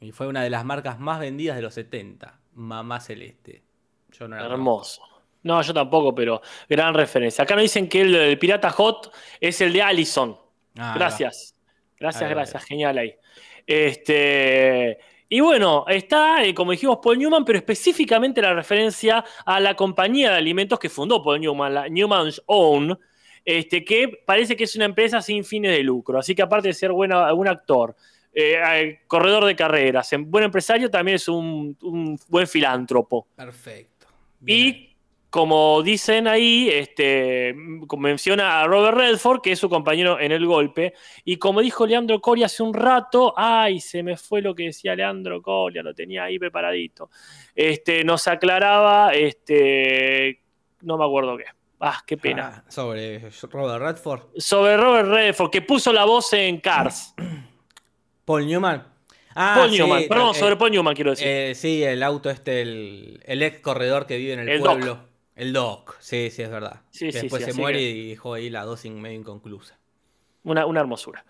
[0.00, 3.64] y fue una de las marcas más vendidas de los 70, Mamá Celeste.
[4.12, 5.02] Yo no Hermoso.
[5.42, 6.40] No, yo tampoco, pero
[6.70, 7.44] gran referencia.
[7.44, 10.38] Acá nos dicen que el Pirata Hot es el de Allison.
[10.78, 10.94] Ah.
[10.96, 11.53] Gracias.
[11.98, 12.64] Gracias, gracias.
[12.64, 13.14] Genial ahí.
[13.66, 14.98] Este.
[15.28, 20.30] Y bueno, está, eh, como dijimos, Paul Newman, pero específicamente la referencia a la compañía
[20.30, 22.96] de alimentos que fundó Paul Newman, la Newman's Own,
[23.44, 26.18] este, que parece que es una empresa sin fines de lucro.
[26.18, 27.96] Así que aparte de ser buena, un actor,
[28.32, 33.26] eh, eh, corredor de carreras, buen empresario, también es un, un buen filántropo.
[33.34, 34.06] Perfecto.
[34.40, 34.58] Bien.
[34.58, 34.93] Y
[35.34, 37.56] como dicen ahí, este,
[37.98, 40.94] menciona a Robert Redford, que es su compañero en el golpe.
[41.24, 44.94] Y como dijo Leandro Coria hace un rato, ay, se me fue lo que decía
[44.94, 47.10] Leandro Coria, lo tenía ahí preparadito.
[47.52, 50.40] Este, nos aclaraba, este,
[50.82, 51.46] no me acuerdo qué.
[51.80, 52.62] Ah, qué pena.
[52.64, 53.18] Ah, sobre
[53.50, 54.20] Robert Redford.
[54.36, 57.12] Sobre Robert Redford, que puso la voz en Cars.
[58.24, 58.86] Paul Newman.
[59.34, 61.26] Ah, Paul sí, Newman, perdón, eh, sobre Paul Newman quiero decir.
[61.26, 65.12] eh, sí, el auto este, el, el ex corredor que vive en el, El pueblo.
[65.36, 66.80] El Doc, sí, sí, es verdad.
[66.90, 69.18] Sí, Que sí, después sí, se muere que- y dejó ahí la dos in- medio
[69.18, 69.76] inconclusa.
[70.44, 71.24] una, una hermosura.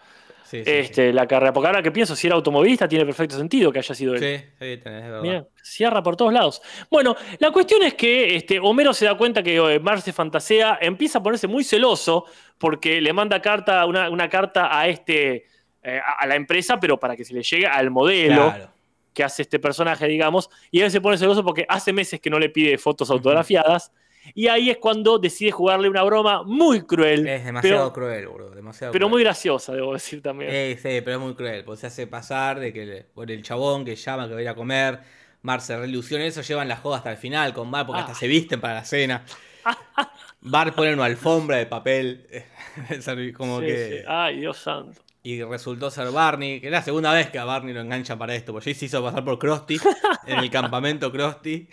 [0.44, 3.72] Sí, sí, este, La carrera, porque ahora que pienso, si era automovilista, tiene perfecto sentido
[3.72, 4.20] que haya sido él.
[4.20, 4.36] sí.
[4.60, 5.46] Sí, tenés, es verdad.
[5.62, 6.60] Cierra por todos lados.
[6.90, 10.78] Bueno, la cuestión es que este, Homero se da cuenta que eh, Marge se fantasea,
[10.82, 12.26] empieza a ponerse muy celoso
[12.58, 15.46] porque le manda carta, una, una carta a este
[15.82, 18.70] eh, a a la empresa, pero para que se le llegue al modelo Claro.
[19.14, 22.38] Que hace este personaje, digamos, y él se pone celoso porque hace meses que no
[22.38, 23.92] le pide fotos autografiadas.
[24.34, 28.50] Y ahí es cuando decide jugarle una broma muy cruel, Es demasiado pero, cruel, bro.
[28.50, 29.10] Demasiado pero cruel.
[29.10, 30.50] muy graciosa, debo decir también.
[30.52, 31.62] Eh, sí, pero es muy cruel.
[31.64, 34.48] Pues se hace pasar de que por el chabón que llama que va a ir
[34.48, 34.98] a comer.
[35.42, 36.24] Mar se reilusiona.
[36.24, 38.04] Eso llevan la joda hasta el final con Bar porque Ah.
[38.04, 39.22] hasta se visten para la cena.
[40.40, 42.26] Bar pone una alfombra de papel.
[43.36, 43.98] Como Sí, que.
[44.00, 44.04] sí.
[44.08, 45.00] Ay, Dios santo.
[45.26, 48.34] Y resultó ser Barney, que es la segunda vez que a Barney lo enganchan para
[48.34, 49.78] esto, porque se hizo pasar por Krusty,
[50.26, 51.66] en el campamento Krusty.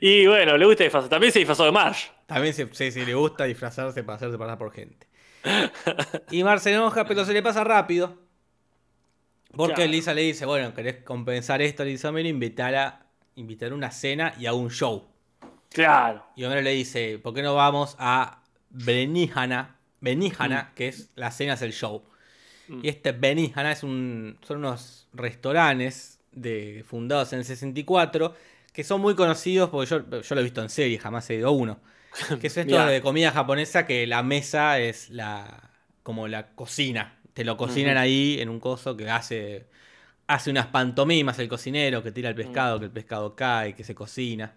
[0.00, 1.08] Y bueno, le gusta disfrazar.
[1.08, 2.10] También se disfrazó de Marge.
[2.26, 5.06] También se, sí, sí, le gusta disfrazarse para hacerse pasar por gente.
[6.32, 8.18] Y Mar se enoja, pero se le pasa rápido.
[9.54, 9.90] Porque Claro.
[9.92, 12.28] Lisa le dice, bueno, ¿querés compensar esto, Lisa Homero?
[12.28, 15.08] Invitar a, invitar a una cena y a un show.
[15.70, 16.26] Claro.
[16.34, 19.76] Y Homero le dice, ¿por qué no vamos a Benihana?
[20.00, 22.09] Benihana, que es la cena, es el show.
[22.70, 22.80] Mm.
[22.84, 28.34] Y este Benihana es un, son unos restaurantes de, fundados en el 64
[28.72, 31.48] que son muy conocidos porque yo, yo lo he visto en serie, jamás he ido
[31.48, 31.80] a uno.
[32.40, 35.70] Que es esto de comida japonesa que la mesa es la
[36.02, 37.18] como la cocina.
[37.34, 39.68] Te lo cocinan ahí en un coso que hace
[40.26, 43.94] hace unas pantomimas el cocinero que tira el pescado, que el pescado cae, que se
[43.94, 44.54] cocina.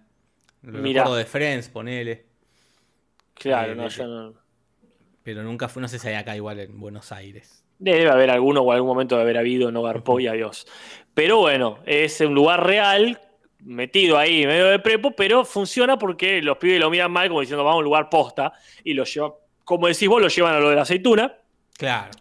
[0.64, 1.04] Lo Mirá.
[1.04, 2.26] recuerdo de Friends, ponele.
[3.36, 4.34] Claro, Eh, no, yo no.
[5.24, 7.63] Pero nunca fue, no sé si hay acá igual en Buenos Aires.
[7.84, 10.66] Debe haber alguno o algún momento de haber habido, no garpó y adiós.
[11.14, 13.20] Pero bueno, es un lugar real,
[13.60, 17.64] metido ahí, medio de prepo, pero funciona porque los pibes lo miran mal, como diciendo,
[17.64, 19.32] vamos a un lugar posta, y lo llevan,
[19.66, 21.36] como decís vos, lo llevan a lo de la aceituna.
[21.78, 22.12] Claro.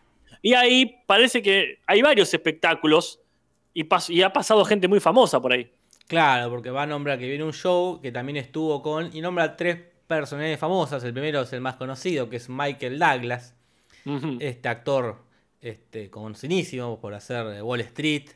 [0.43, 3.21] Y ahí parece que hay varios espectáculos
[3.73, 5.71] y, pas- y ha pasado gente muy famosa por ahí.
[6.09, 9.17] Claro, porque va a nombrar que viene un show que también estuvo con.
[9.17, 11.03] Y nombra tres personajes famosas.
[11.05, 13.57] El primero es el más conocido, que es Michael Douglas.
[14.41, 15.23] Este actor
[15.63, 18.29] este, conocidísimo por hacer Wall Street,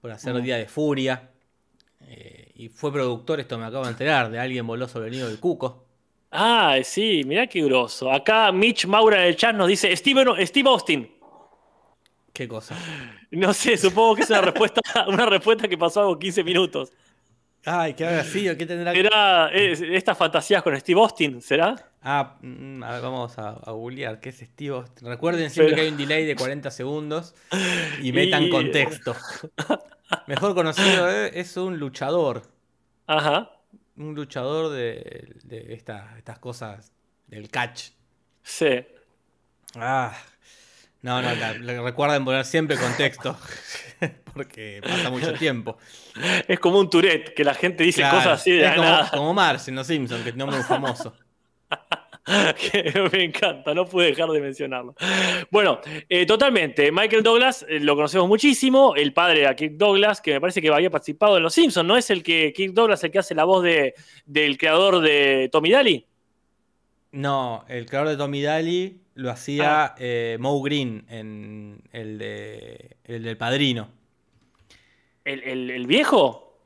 [0.00, 0.42] por hacer Mm.
[0.42, 1.30] Día de Furia.
[2.06, 5.26] eh, y fue productor, esto me acabo de enterar, de Alguien voló sobre el nido
[5.28, 5.86] del cuco.
[6.30, 8.12] Ah, sí, mirá qué groso.
[8.12, 11.10] Acá Mitch Maura en el chat nos dice Steven, Steve Austin.
[12.32, 12.76] Qué cosa.
[13.30, 16.92] No sé, supongo que es una respuesta, una respuesta que pasó hace 15 minutos.
[17.66, 19.02] Ay, qué sido, qué tendrá que.
[19.02, 21.40] ¿Será eh, estas fantasías con Steve Austin?
[21.40, 21.74] ¿Será?
[22.02, 24.20] Ah, mm, a ver, vamos a, a googlear.
[24.20, 25.08] ¿Qué es Steve Austin?
[25.08, 27.34] Recuerden siempre Pero- que hay un delay de 40 segundos
[28.02, 29.14] y metan Y- contexto.
[30.26, 32.42] Mejor conocido eh, es un luchador.
[33.06, 33.50] Ajá.
[33.96, 36.92] Un luchador de, de esta- estas cosas
[37.26, 37.90] del catch.
[38.42, 38.84] Sí.
[39.76, 40.14] Ah.
[41.04, 43.36] No, no, la- la- recuerden poner siempre contexto.
[44.32, 45.76] Porque pasa mucho tiempo.
[46.48, 49.10] Es como un Tourette, que la gente dice Claro, cosas así de es como, nada.
[49.10, 51.14] como Marge en Los Simpsons, que nombra un famoso.
[52.26, 54.94] que me encanta, no pude dejar de mencionarlo.
[55.50, 56.90] Bueno, eh, totalmente.
[56.90, 58.94] Michael Douglas eh, lo conocemos muchísimo.
[58.96, 61.86] El padre era Kirk Douglas, que me parece que había participado en Los Simpsons.
[61.86, 65.50] ¿No es el que Kirk Douglas el que hace la voz de, del creador de
[65.52, 66.06] Tommy Daly?
[67.14, 73.22] No, el creador de Tommy Daly lo hacía eh, Moe Green en el, de, el
[73.22, 73.88] del Padrino.
[75.24, 76.58] ¿El, el- el viejo?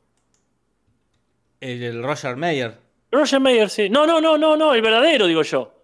[1.61, 2.79] El, Roger Mayer.
[3.13, 3.91] Roger Mayer, sí.
[3.91, 5.75] No, no, no, no, no, el verdadero, digo yo.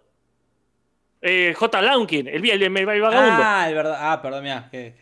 [1.21, 1.83] Eh, J.
[1.83, 2.41] Launkin, el-
[2.95, 3.43] el vagabundo.
[3.45, 3.97] Ah, el verdad.
[3.99, 4.69] Ah, perdón, mira.
[4.71, 4.95] que-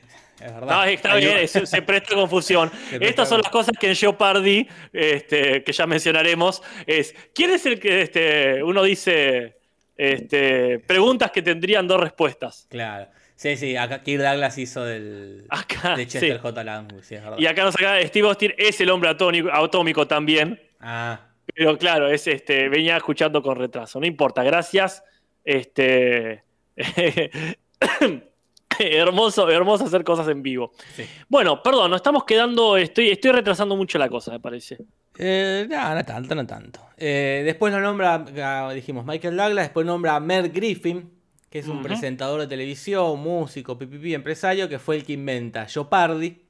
[0.45, 0.81] es verdad.
[0.81, 1.47] No, bien, va.
[1.47, 2.71] se, se presta confusión.
[2.91, 7.67] presta Estas son las cosas que en Jeopardy, este, que ya mencionaremos, es ¿quién es
[7.67, 9.57] el que este, uno dice
[9.97, 12.67] este, preguntas que tendrían dos respuestas?
[12.69, 13.09] Claro.
[13.37, 16.11] Sí, sí, acá Kirk Douglas hizo del, Acá, de sí.
[16.11, 16.65] Chester J.
[16.65, 17.39] Langwood, sí, es verdad.
[17.39, 21.21] Y acá nos saca Steve Austin, es el hombre atómico, atómico también, Ah,
[21.55, 24.01] pero claro, es este, venía escuchando con retraso.
[24.01, 25.03] No importa, gracias.
[25.45, 26.45] Este,
[28.79, 30.73] hermoso, hermoso hacer cosas en vivo.
[30.95, 31.05] sí.
[31.29, 34.79] Bueno, perdón, nos estamos quedando, estoy, estoy retrasando mucho la cosa, me parece.
[35.19, 36.81] Eh, no, no tanto, no tanto.
[36.97, 41.11] Eh, después lo nombra, ah, dijimos, Michael Douglas, después nombra a Mer Griffin,
[41.51, 46.41] que es un presentador de televisión, músico, pipipi, empresario, que fue el que inventa Jeopardy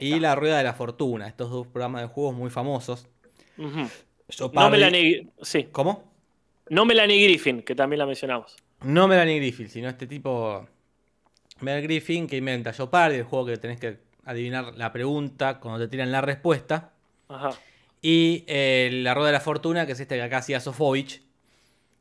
[0.00, 0.18] y.
[0.18, 3.06] La Rueda de la Fortuna, estos dos programas de juegos muy famosos.
[3.58, 6.12] No Melanie, sí, ¿Cómo?
[6.68, 8.56] no Melanie Griffin, que también la mencionamos.
[8.82, 10.66] No Melanie Griffin, sino este tipo,
[11.60, 15.88] Mer Griffin, que inventa Jeopardy, el juego que tenés que adivinar la pregunta cuando te
[15.88, 16.92] tiran la respuesta.
[17.28, 17.50] Ajá.
[18.02, 21.22] Y eh, La Rueda de la Fortuna, que es este que acá hacía Sofovich,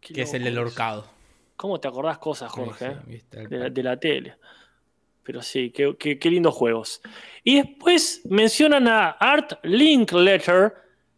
[0.02, 1.08] que es el del horcado.
[1.56, 2.96] ¿Cómo te acordás cosas, Jorge?
[3.08, 3.22] Sí, eh?
[3.32, 4.36] sí, de, la, de la tele.
[5.24, 7.02] Pero sí, qué, qué- qué lindos juegos.
[7.44, 10.74] Y después mencionan a Art Linkletter,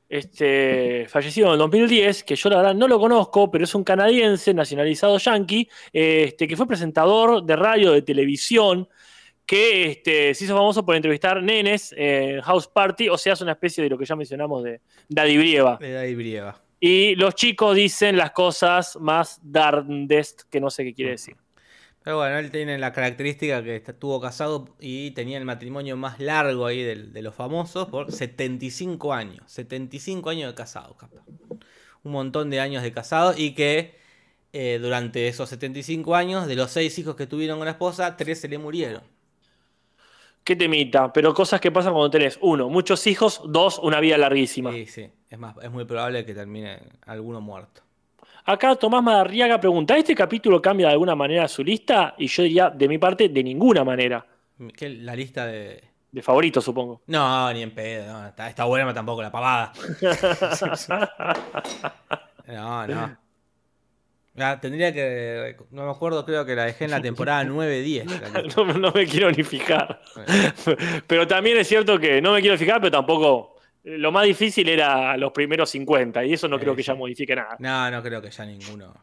[0.10, 3.84] este, fallecido en el 2010, que yo la verdad no lo conozco, pero es un
[3.84, 8.88] canadiense nacionalizado yankee, este, que fue presentador de radio, de televisión,
[9.46, 13.54] que este, se hizo famoso por entrevistar nenes en House Party, o sea, es una
[13.54, 15.78] especie de lo que ya mencionamos de Daddy Brieva.
[15.80, 16.62] De David Brieva.
[16.80, 21.36] Y los chicos dicen las cosas más darndest, que no sé qué quiere decir.
[22.08, 26.66] Pero bueno, él tiene la característica que estuvo casado y tenía el matrimonio más largo
[26.66, 29.44] ahí de, los famosos por 75 años.
[29.48, 31.26] 75 años de casado, capaz.
[32.04, 34.00] Un montón de años de casado y que
[34.54, 38.40] eh, durante esos 75 años, de los seis hijos que tuvieron con la esposa, tres
[38.40, 39.04] se le murieron.
[40.46, 44.72] Qué temita, pero cosas que pasan cuando tenés, uno, muchos hijos, dos, una vida larguísima.
[44.72, 45.10] Sí, sí.
[45.30, 47.82] Es más, es muy probable que termine alguno muerto.
[48.50, 52.16] Acá Tomás Madarriaga pregunta, ¿este capítulo cambia de alguna manera su lista?
[52.18, 54.26] Y yo diría, de mi parte, de ninguna manera.
[54.74, 55.84] ¿Qué, la lista de.
[56.10, 57.02] De favoritos, supongo.
[57.08, 58.14] No, ni en pedo.
[58.14, 59.74] no, está, está buena, pero tampoco la pavada.
[62.48, 63.18] No, no.
[64.62, 65.58] Tendría que.
[65.72, 68.56] No me acuerdo, creo que la dejé en la temporada 9-10.
[68.56, 70.02] No, no me quiero ni fijar.
[71.06, 73.57] Pero también es cierto que no me quiero fijar, pero tampoco.
[73.88, 77.56] Lo más difícil era los primeros 50, y eso no creo que ya modifique nada.
[77.60, 78.94] No, no creo que ya ninguno.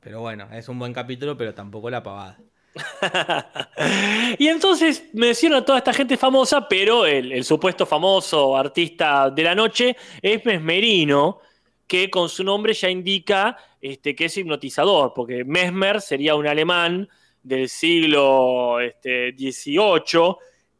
[0.00, 2.36] Pero bueno, es un buen capítulo, pero tampoco la pavada.
[4.38, 9.42] y entonces menciona a toda esta gente famosa, pero el, el, supuesto famoso artista de
[9.44, 11.38] la noche es Mesmerino,
[11.86, 17.08] que con su nombre ya indica este, que es hipnotizador, porque Mesmer sería un alemán
[17.40, 20.36] del siglo este, XVIII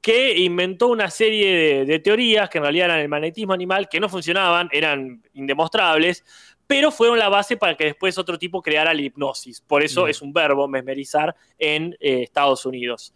[0.07, 3.99] que inventó una serie de, de, teorías que en realidad eran el magnetismo animal, que
[3.99, 6.25] no funcionaban, eran indemostrables,
[6.65, 9.61] pero fueron la base para que después otro tipo creara la hipnosis.
[9.63, 13.15] Por eso es un verbo, mesmerizar, en eh, Estados Unidos.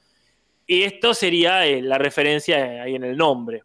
[0.66, 3.62] Y esto sería eh, la referencia ahí en el nombre.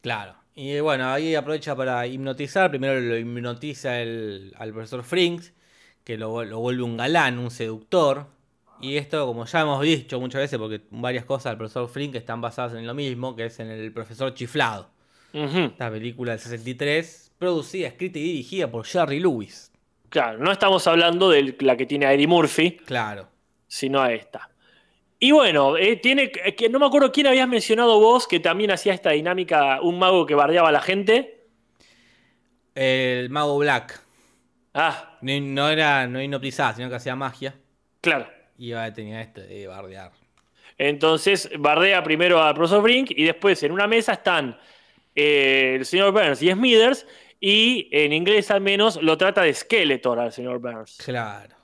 [0.00, 0.34] Claro.
[0.56, 2.70] Y bueno, ahí aprovecha para hipnotizar.
[2.70, 5.52] Primero lo hipnotiza el, al profesor Frings,
[6.02, 8.26] que lo, lo, vuelve un galán, un seductor.
[8.82, 12.40] Y esto, como ya hemos dicho muchas veces, porque varias cosas del profesor Frings están
[12.40, 14.90] basadas en lo mismo, que es en el profesor chiflado.
[15.32, 15.66] Uh -huh.
[15.70, 19.70] Esta película del 63, producida, escrita y dirigida por Jerry Lewis.
[20.08, 22.72] Claro, no estamos hablando de la que tiene a Eddie Murphy.
[22.84, 23.28] Claro.
[23.68, 24.50] Sino a esta.
[25.18, 28.92] Y bueno, eh, tiene que no me acuerdo quién habías mencionado vos que también hacía
[28.92, 31.46] esta dinámica, un mago que bardeaba a la gente.
[32.74, 34.02] El mago Black.
[34.74, 35.18] Ah.
[35.22, 37.54] No, no era no hipnotizaba, sino que hacía magia.
[38.00, 38.41] Claro.
[38.58, 40.12] Y tenía este de bardear.
[40.78, 44.58] Entonces, bardea primero a profesor Brink y después en una mesa están
[45.14, 47.06] eh, el señor Burns y Smithers.
[47.40, 50.98] Y en inglés al menos lo trata de Skeletor al señor Burns.
[51.04, 51.56] Claro.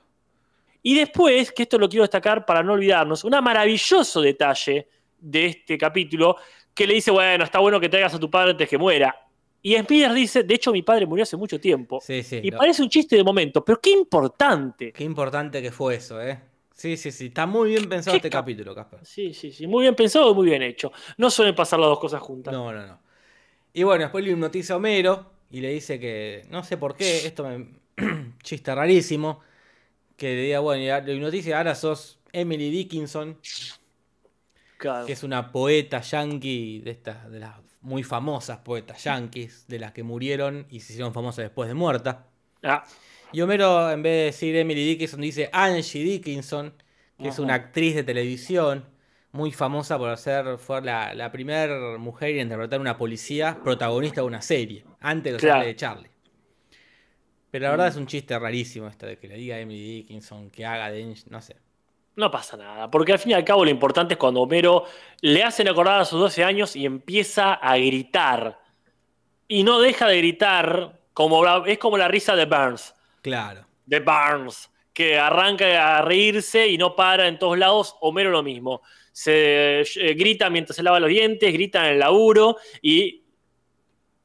[0.82, 5.76] Y después, que esto lo quiero destacar para no olvidarnos, un maravilloso detalle de este
[5.76, 6.36] capítulo
[6.74, 9.14] que le dice, bueno, está bueno que traigas a tu padre antes que muera.
[9.60, 12.00] Y Smithers dice, de hecho mi padre murió hace mucho tiempo.
[12.00, 12.58] Sí, sí, y lo...
[12.58, 14.92] parece un chiste de momento, pero qué importante.
[14.92, 16.40] Qué importante que fue eso, ¿eh?
[16.78, 17.26] Sí, sí, sí.
[17.26, 19.00] Está muy bien pensado este cap capítulo, Casper.
[19.02, 19.66] Sí, sí, sí.
[19.66, 20.92] Muy bien pensado y muy bien hecho.
[21.16, 22.54] No suelen pasar las dos cosas juntas.
[22.54, 23.00] No, no, no.
[23.72, 27.26] Y bueno, después le hipnotiza a Homero y le dice que, no sé por qué,
[27.26, 27.66] esto me...
[28.44, 29.40] chiste rarísimo
[30.16, 33.40] que le diga, bueno, lo hipnotiza, ahora sos Emily Dickinson,
[34.76, 35.04] claro.
[35.04, 39.90] que es una poeta yankee de estas, de las muy famosas poetas yankees, de las
[39.90, 42.28] que murieron y se hicieron famosas después de muerta.
[42.62, 42.84] Ah.
[43.32, 46.72] Y Homero, en vez de decir Emily Dickinson, dice Angie Dickinson,
[47.16, 47.30] que Ajá.
[47.30, 48.84] es una actriz de televisión
[49.32, 54.26] muy famosa por ser, fue la, la primera mujer en interpretar una policía protagonista de
[54.26, 55.66] una serie, antes de los claro.
[55.66, 56.10] de Charlie.
[57.50, 57.90] Pero la verdad mm.
[57.90, 61.14] es un chiste rarísimo esto de que le diga a Emily Dickinson que haga de
[61.28, 61.56] no sé.
[62.16, 64.84] No pasa nada, porque al fin y al cabo lo importante es cuando Homero
[65.20, 68.60] le hacen acordar a sus 12 años y empieza a gritar.
[69.46, 72.94] Y no deja de gritar, como es como la risa de Burns.
[73.28, 73.66] Claro.
[73.86, 77.96] De Burns, que arranca a reírse y no para en todos lados.
[78.00, 78.82] Homero lo mismo.
[79.12, 83.22] Se eh, grita mientras se lava los dientes, grita en el laburo y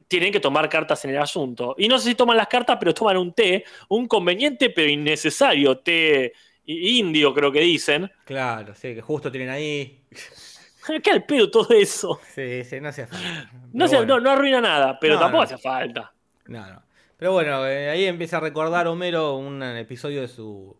[0.08, 1.76] tienen que tomar cartas en el asunto.
[1.78, 5.80] Y no sé si toman las cartas, pero toman un té, un conveniente pero innecesario
[5.80, 6.34] té
[6.66, 8.12] indio, creo que dicen.
[8.26, 10.06] Claro, sí, que justo tienen ahí.
[11.04, 12.20] ¿Qué al pedo todo eso?
[12.34, 13.52] Sí, sí, no hacía falta.
[13.72, 14.06] No, bueno.
[14.06, 15.44] no, no, arruina nada, pero no, tampoco no.
[15.44, 16.14] hace falta.
[16.48, 16.84] No, no.
[17.18, 20.76] Pero bueno, eh, ahí empieza a recordar Homero un episodio de su.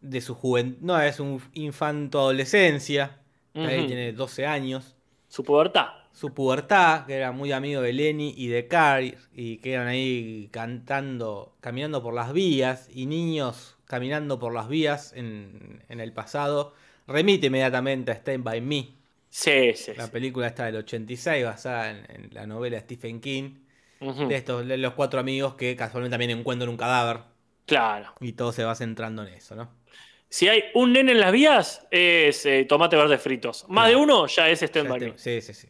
[0.00, 0.78] de su juventud.
[0.80, 3.18] No, es un infanto adolescencia.
[3.54, 3.66] Uh -huh.
[3.68, 4.94] Ahí tiene 12 años.
[5.28, 9.74] Su pubertad su pubertad, que era muy amigo de Lenny y de Carrie, y que
[9.74, 16.00] eran ahí cantando, caminando por las vías, y niños caminando por las vías en, en
[16.00, 16.72] el pasado,
[17.06, 18.94] remite inmediatamente a Stand By Me.
[19.28, 19.92] Sí, sí.
[19.94, 20.10] La sí.
[20.10, 23.50] película está del 86, basada en, en la novela de Stephen King,
[24.00, 24.26] uh -huh.
[24.28, 27.20] de estos, de los cuatro amigos que casualmente también encuentran un cadáver.
[27.66, 28.12] Claro.
[28.20, 29.70] Y todo se va centrando en eso, ¿no?
[30.28, 33.64] Si hay un nene en las vías, es eh, tomate verde fritos.
[33.68, 33.98] Más claro.
[33.98, 35.16] de uno ya es Stand.
[35.16, 35.68] Sí, sí, sí.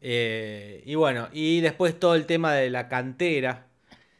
[0.00, 3.68] Eh, y bueno, y después todo el tema de la cantera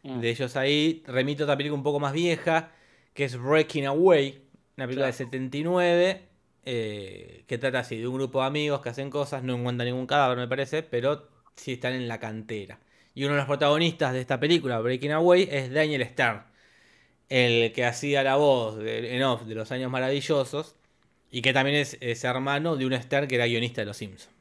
[0.02, 0.20] mm.
[0.20, 1.02] de ellos ahí.
[1.06, 2.72] Remito a otra película un poco más vieja,
[3.14, 4.42] que es Breaking Away,
[4.76, 5.06] una película claro.
[5.06, 6.22] de 79,
[6.64, 10.06] eh, que trata así de un grupo de amigos que hacen cosas, no encuentran ningún
[10.06, 11.28] cadáver, me parece, pero
[11.58, 12.78] sí están en la cantera.
[13.14, 16.44] Y uno de los protagonistas de esta película, Breaking Away, es Daniel Stern,
[17.28, 20.76] el que hacía la voz de, en off de Los Años Maravillosos,
[21.30, 24.34] y que también es, es hermano de un Stern que era guionista de Los Simpsons.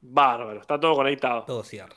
[0.00, 1.44] Bárbaro, está todo conectado.
[1.46, 1.94] Todo cierra.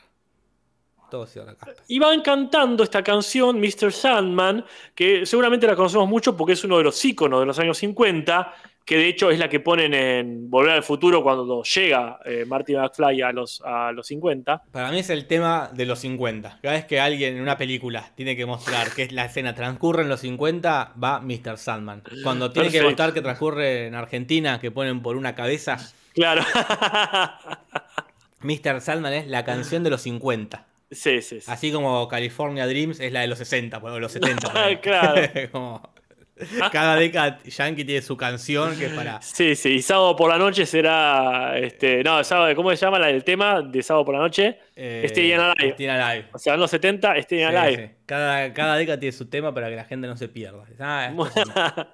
[1.10, 1.56] Todo cierra.
[1.88, 3.92] Y van cantando esta canción, Mr.
[3.92, 7.78] Sandman, que seguramente la conocemos mucho porque es uno de los íconos de los años
[7.78, 8.54] 50,
[8.88, 12.74] que de hecho es la que ponen en Volver al Futuro cuando llega eh, Marty
[12.74, 14.64] McFly a los, a los 50.
[14.72, 16.60] Para mí es el tema de los 50.
[16.62, 20.10] Cada vez que alguien en una película tiene que mostrar que la escena transcurre en
[20.10, 21.58] los 50, va Mr.
[21.58, 22.02] Sandman.
[22.24, 25.78] Cuando tiene que mostrar que transcurre en Argentina, que ponen por una cabeza,
[26.14, 26.42] Claro.
[28.42, 28.80] Mr.
[28.82, 30.66] Sandman es la canción de los 50.
[30.92, 31.52] sí, sí, sí.
[31.52, 34.48] Así como California Dreams es la de los 60, o los 70.
[34.52, 34.80] ponele.
[34.80, 35.22] Claro.
[35.52, 35.90] Como
[36.72, 39.22] cada década Yankee tiene su canción que es para...
[39.22, 41.58] Sí, sí, y sábado por la noche será.
[41.58, 44.60] Este, no, sábado, ¿cómo se llama la del tema de sábado por la noche?
[44.76, 45.70] eh, Stay Alive.
[45.72, 46.26] Stay Alive.
[46.34, 47.88] O sea, en los 70, Stay Alive.
[47.88, 47.94] sí.
[48.06, 50.64] Cada, cada década tiene su tema para que la gente no se pierda.
[50.80, 51.12] Ah,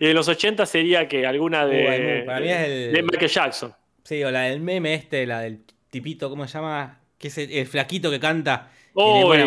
[0.00, 3.30] y en los 80 sería que alguna de, mu- para mí es el- de Michael
[3.30, 3.74] Jackson.
[4.04, 7.00] Sí, o la del meme este, la del tipito, ¿cómo se llama?
[7.18, 8.70] Que es el, el flaquito que canta.
[8.94, 9.46] Oh, Y le eh.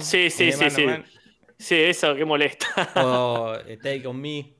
[0.00, 0.84] Sí, sí, sí, sí.
[0.84, 1.04] "Man",
[1.58, 2.68] Sí, eso, qué molesta.
[3.04, 4.54] O eh, Take on Me.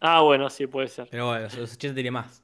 [0.00, 1.08] ah, bueno, sí, puede ser.
[1.10, 2.42] Pero bueno, los 80 tiene más.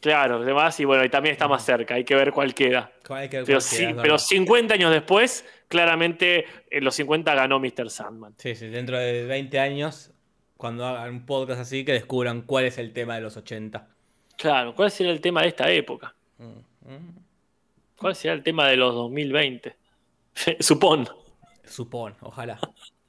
[0.00, 2.92] Claro, además, y bueno, y también está más cerca, hay que ver cuál queda.
[3.10, 4.18] Hay que ver Pero, cuál sí, queda, pero verdad.
[4.18, 7.90] 50 años después, claramente en los 50 ganó Mr.
[7.90, 8.34] Sandman.
[8.38, 10.10] Sí, sí, dentro de 20 años,
[10.56, 13.86] cuando hagan un podcast así, que descubran cuál es el tema de los 80.
[14.38, 16.14] Claro, ¿cuál será el tema de esta época?
[16.38, 16.44] Mm,
[16.90, 17.16] mm.
[17.96, 19.76] ¿Cuál será el tema de los 2020?
[20.60, 21.08] Supón.
[21.64, 22.58] Supón, ojalá.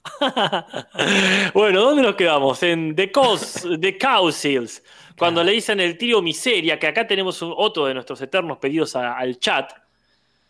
[1.53, 2.61] bueno, ¿dónde nos quedamos?
[2.63, 3.97] En The Cause, The.
[3.97, 5.43] Cuando Claro.
[5.43, 9.17] le dicen el trío Miseria, que acá tenemos un- otro de nuestros eternos pedidos a-
[9.17, 9.71] al chat.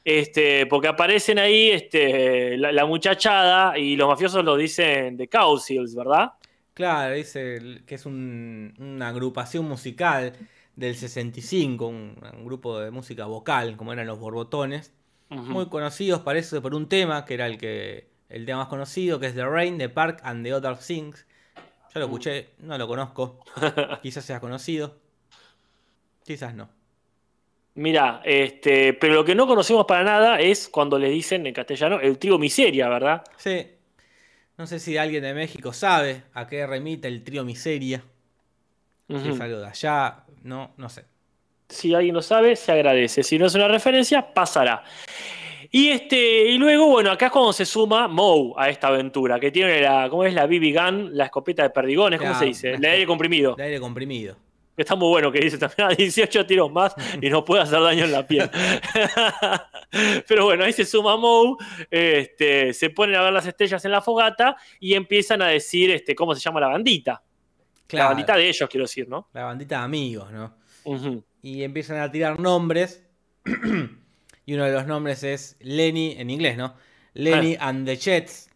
[0.05, 5.95] Este, porque aparecen ahí este, la, la muchachada y los mafiosos lo dicen The Causeals,
[5.95, 6.31] ¿verdad?
[6.73, 10.33] Claro, dice que es un- una agrupación musical
[10.75, 14.93] del 65, un, un grupo de música vocal, como eran los Borbotones.
[15.29, 19.27] Muy conocidos, parece, por un tema, que era el que el tema más conocido, que
[19.27, 21.25] es The Rain, The Park and the Other Things.
[21.93, 23.39] Yo lo escuché, no lo conozco.
[24.01, 24.97] Quizás sea conocido.
[26.25, 26.69] Quizás no.
[27.75, 31.99] Mira, este, pero lo que no conocemos para nada es cuando le dicen en castellano
[31.99, 33.23] el trío Miseria, ¿verdad?
[33.37, 33.67] Sí.
[34.57, 38.03] No sé si alguien de México sabe a qué remite el trío Miseria.
[39.07, 39.29] Si Ujú.
[39.29, 41.05] es algo de allá, no, no sé.
[41.69, 43.23] Si alguien lo sabe, se agradece.
[43.23, 44.83] Si no es una referencia, pasará.
[45.71, 49.51] Y este, y luego, bueno, acá es cuando se suma Moe a esta aventura, que
[49.51, 51.17] tiene la, ¿cómo es la BB gun?
[51.17, 52.71] La escopeta de perdigones, ¿cómo se dice?
[52.73, 53.55] El aire comprimido.
[53.55, 54.37] De aire comprimido.
[54.75, 58.05] Está muy bueno que dice también a 18 tiros más y no puede hacer daño
[58.05, 58.49] en la piel.
[60.27, 61.55] Pero bueno, ahí se suma Moe,
[61.91, 66.15] este, se ponen a ver las estrellas en la fogata y empiezan a decir este,
[66.15, 67.23] cómo se llama la bandita.
[67.89, 69.29] La bandita de ellos, quiero decir, ¿no?
[69.33, 70.57] la bandita de amigos, ¿no?
[71.43, 73.07] Y empiezan a tirar nombres.
[74.45, 76.75] y uno de los nombres es Lenny, en inglés, ¿no?
[77.13, 78.49] Lenny and the Jets,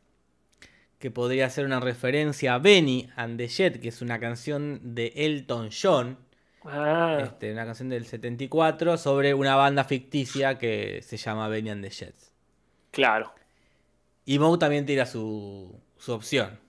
[1.00, 5.14] que podría ser una referencia a Benny and the Jet, que es una canción de
[5.16, 6.18] Elton John,
[6.70, 11.84] Ah, este, una canción del 74, sobre una banda ficticia que se llama Benny and
[11.84, 12.32] the Jets.
[12.92, 13.34] claro.
[14.26, 16.60] Y Moe también tira su, su opción.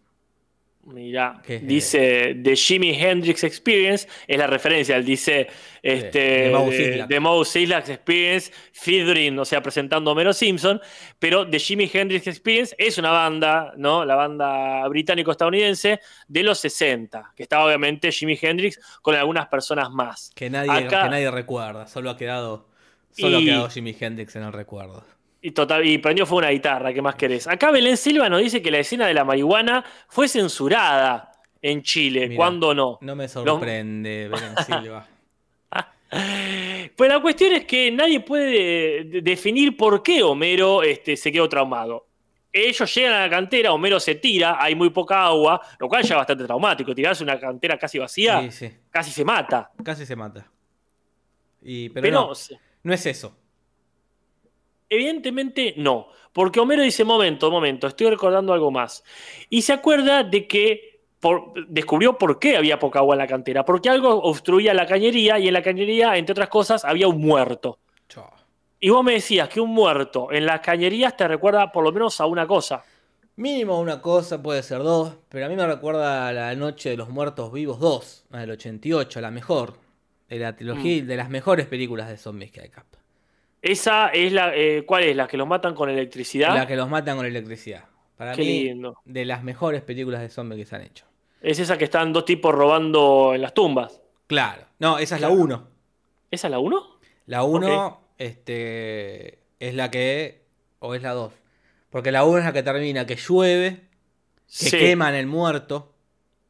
[0.88, 5.46] Mira, dice The Jimi Hendrix Experience, es la referencia, él dice
[5.82, 7.06] este, Sisla.
[7.06, 10.80] de Moe Sisla Experience, featuring, o sea, presentando a Homero Simpson,
[11.18, 14.04] pero The Jimi Hendrix Experience es una banda, ¿no?
[14.04, 20.30] La banda británico-estadounidense de los 60, que estaba obviamente Jimi Hendrix con algunas personas más.
[20.34, 22.66] Que nadie, Acá- que nadie recuerda, solo ha quedado.
[23.10, 25.04] Solo Y- ha quedado Jimi Hendrix en el recuerdo.
[25.40, 27.46] Y, total, y prendió fue una guitarra, ¿qué más querés?
[27.46, 31.30] Acá Belén Silva nos dice que la escena de la marihuana fue censurada
[31.62, 32.34] en Chile.
[32.34, 32.98] ¿cuándo no?
[33.02, 35.06] No me sorprende, Belén Silva.
[36.96, 41.48] Pues la cuestión es que nadie puede de- definir por qué Homero este, se quedó
[41.48, 42.06] traumado.
[42.50, 46.14] Ellos llegan a la cantera, Homero se tira, hay muy poca agua, lo cual ya
[46.14, 46.94] es bastante traumático.
[46.94, 48.72] Tirarse una cantera casi vacía, Sí, sí.
[48.90, 49.70] casi se mata.
[49.84, 50.50] Casi se mata.
[51.62, 52.32] Y, pero, Pero, no,
[52.84, 53.36] no es eso.
[54.88, 56.08] Evidentemente no.
[56.32, 59.02] Porque Homero dice, momento, momento, estoy recordando algo más.
[59.50, 63.64] Y se acuerda de que por- descubrió por qué había poca agua en la cantera.
[63.64, 67.78] Porque algo obstruía la cañería y en la cañería, entre otras cosas, había un muerto.
[68.80, 72.20] Y vos me decías que un muerto en las cañerías te recuerda por lo menos
[72.20, 72.84] a una cosa.
[73.34, 76.96] Mínimo una cosa, puede ser dos, pero a mí me recuerda a la Noche de
[76.96, 79.74] los Muertos Vivos 2, la del 88, la mejor,
[80.28, 82.84] de la trilogía, de las mejores películas de zombies que hay acá.
[83.62, 84.54] Esa es la.
[84.54, 85.16] eh, ¿Cuál es?
[85.16, 86.54] ¿La que los matan con electricidad?
[86.54, 87.84] La que los matan con electricidad.
[88.16, 88.98] Para Qué mí, lindo.
[89.04, 91.04] de las mejores películas de zombies que se han hecho.
[91.40, 94.00] Es esa que están dos tipos robando en las tumbas.
[94.26, 94.62] Claro.
[94.80, 95.42] No, esa es la Claro.
[95.42, 95.68] 1.
[96.30, 96.98] ¿Esa es la 1?
[97.26, 100.42] La 1 este, es la que
[100.80, 101.32] ¿O es la 2?
[101.90, 103.70] Porque la 1 es la que termina, que llueve,
[104.46, 104.70] que Sí.
[104.78, 105.94] queman el muerto,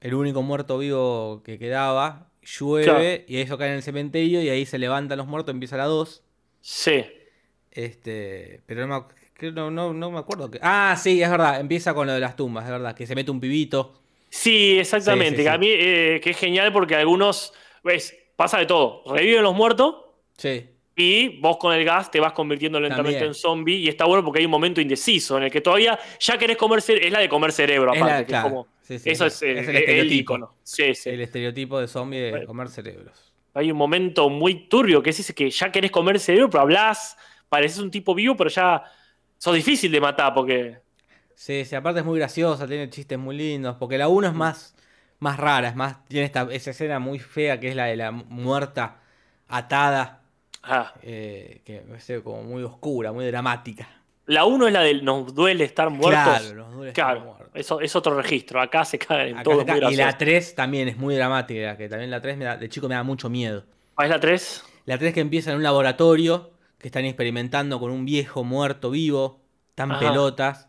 [0.00, 4.66] el único muerto vivo que quedaba, llueve y eso cae en el cementerio y ahí
[4.66, 6.22] se levantan los muertos, empieza la 2.
[6.60, 7.04] Sí.
[7.70, 9.08] Este, pero no
[9.40, 10.50] me, no, no, no me acuerdo.
[10.50, 10.58] Que...
[10.62, 13.30] Ah, sí, es verdad, empieza con lo de las tumbas, es verdad, que se mete
[13.30, 14.00] un pibito.
[14.30, 15.30] Sí, exactamente.
[15.30, 17.52] Sí, sí, que A mí, eh, que es genial porque algunos,
[17.84, 19.02] ves, pasa de todo.
[19.14, 19.96] Reviven los muertos
[20.36, 23.28] Sí, y vos con el gas te vas convirtiendo lentamente También.
[23.28, 26.36] en zombie y está bueno porque hay un momento indeciso en el que todavía ya
[26.38, 28.48] querés comer cere- es la de comer cerebro Es aparte, la- es claro.
[28.48, 30.14] como- eso es el el, estereotipo.
[30.34, 30.54] icono.
[30.62, 31.10] Sí, sí.
[31.10, 32.46] el estereotipo de zombie de Bueno.
[32.46, 33.27] comer cerebros.
[33.58, 37.16] Hay un momento muy turbio que es ese que ya querés comer cerebro, pero hablas,
[37.48, 38.82] pareces un tipo vivo, pero ya
[39.38, 40.78] sos difícil de matar porque
[41.34, 44.74] Sí, sí, aparte es muy graciosa, tiene chistes muy lindos, porque la 1 es más,
[45.20, 48.10] más rara, es más, tiene esta, esa escena muy fea que es la de la
[48.10, 49.00] muerta
[49.48, 50.22] atada,
[50.64, 53.88] ah, eh, que es como muy oscura, muy dramática.
[54.28, 56.12] La uno es la del nos duele estar muertos.
[56.40, 57.48] Claro, nos duele estar muertos.
[57.54, 58.60] eso es otro registro.
[58.60, 59.54] Acá se cagan en Acá- todo.
[59.56, 60.16] muy y la gracioso.
[60.18, 63.02] 3 también es muy dramática, que también la 3 me da- de chico me da
[63.02, 63.64] mucho miedo.
[63.96, 64.62] ¿Ah, es la 3?
[64.86, 69.40] La 3 que empieza en un laboratorio, que están experimentando con un viejo muerto vivo,
[69.74, 70.00] tan Ajá.
[70.00, 70.68] pelotas.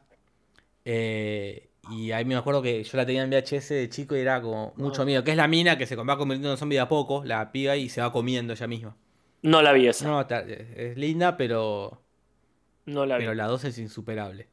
[0.85, 4.41] eh, y ahí me acuerdo que yo la tenía en VHS de chico y era
[4.41, 5.05] como mucho Ah.
[5.05, 5.23] miedo.
[5.23, 7.75] Que es la mina que se va convirtiendo en zombie de a poco, la piba
[7.75, 8.95] y se va comiendo ella misma.
[9.41, 10.07] No la vi esa.
[10.07, 12.01] No, es linda, pero,
[13.05, 13.23] la vi.
[13.23, 14.47] pero la 2 es insuperable.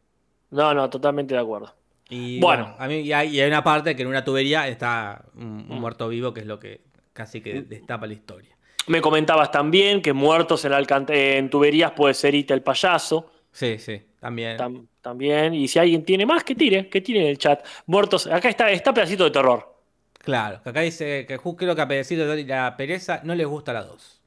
[0.51, 1.75] No, no, totalmente de acuerdo.
[2.09, 2.65] Y Bueno.
[2.65, 5.67] bueno, a mí, y, hay, y hay una parte que en una tubería está un,
[5.69, 5.81] un Mm.
[5.81, 6.83] muerto vivo, que es lo que
[7.13, 8.57] casi que destapa la historia.
[8.87, 13.33] Me comentabas también que muertos en, alcant- en tuberías puede ser Ita el payaso.
[13.51, 14.57] Sí, sí, también.
[14.59, 15.55] tam- también.
[15.55, 17.65] Y si alguien tiene más, que tire, que tire en el chat.
[17.87, 18.27] Muertos.
[18.29, 19.75] Acá está, está pedacito de terror.
[20.23, 23.73] Claro, acá dice que ju- creo que a Pedacito de la pereza no les gusta
[23.73, 24.21] la 2.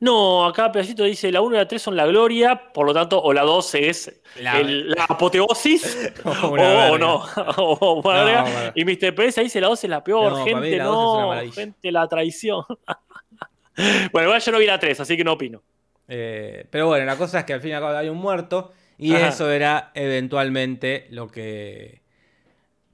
[0.00, 3.20] No, acá pedacito dice la 1 y la 3 son la gloria, por lo tanto,
[3.22, 6.98] o la 2 es La- el- la, apoteosis, O verga.
[6.98, 7.16] no.
[7.58, 8.44] o No.
[8.74, 9.14] Y Mr.
[9.14, 12.64] Pereza dice la 2 es la peor, No, gente, la no, gente, la traición.
[14.12, 15.62] bueno, igual yo no vi la 3, así que no opino.
[16.08, 18.72] Eh, pero bueno, la cosa es que al fin y al cabo hay un muerto
[18.98, 19.28] y Ajá.
[19.28, 22.00] eso era eventualmente lo que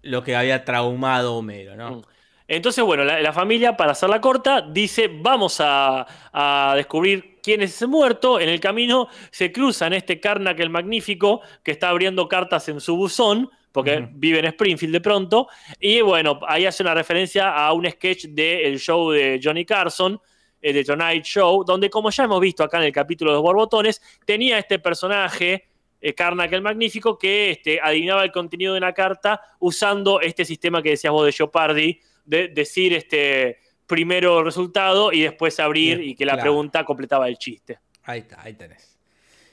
[0.02, 1.90] lo que había traumado Homero, ¿no?
[1.96, 2.02] Mm.
[2.48, 7.74] Entonces, bueno, la, la familia, para hacerla corta, dice, vamos a, a descubrir quién es
[7.74, 8.38] ese muerto.
[8.38, 12.96] En el camino se cruzan este Karnak el Magnífico, que está abriendo cartas en su
[12.96, 15.48] buzón, porque vive en Springfield de pronto.
[15.80, 20.20] Y bueno, ahí hace una referencia a un sketch del show de Johnny Carson,
[20.62, 23.42] eh, de Tonight Show, donde como ya hemos visto acá en el capítulo de los
[23.42, 25.64] borbotones, tenía este personaje...
[26.00, 30.82] eh, Karnak el Magnífico, que este, adivinaba el contenido de una carta usando este sistema
[30.82, 36.14] que decías vos de Jeopardy, de decir este primero resultado y después abrir Bien, y
[36.14, 36.42] que la claro.
[36.42, 37.78] pregunta completaba el chiste.
[38.04, 38.98] Ahí está, ahí tenés.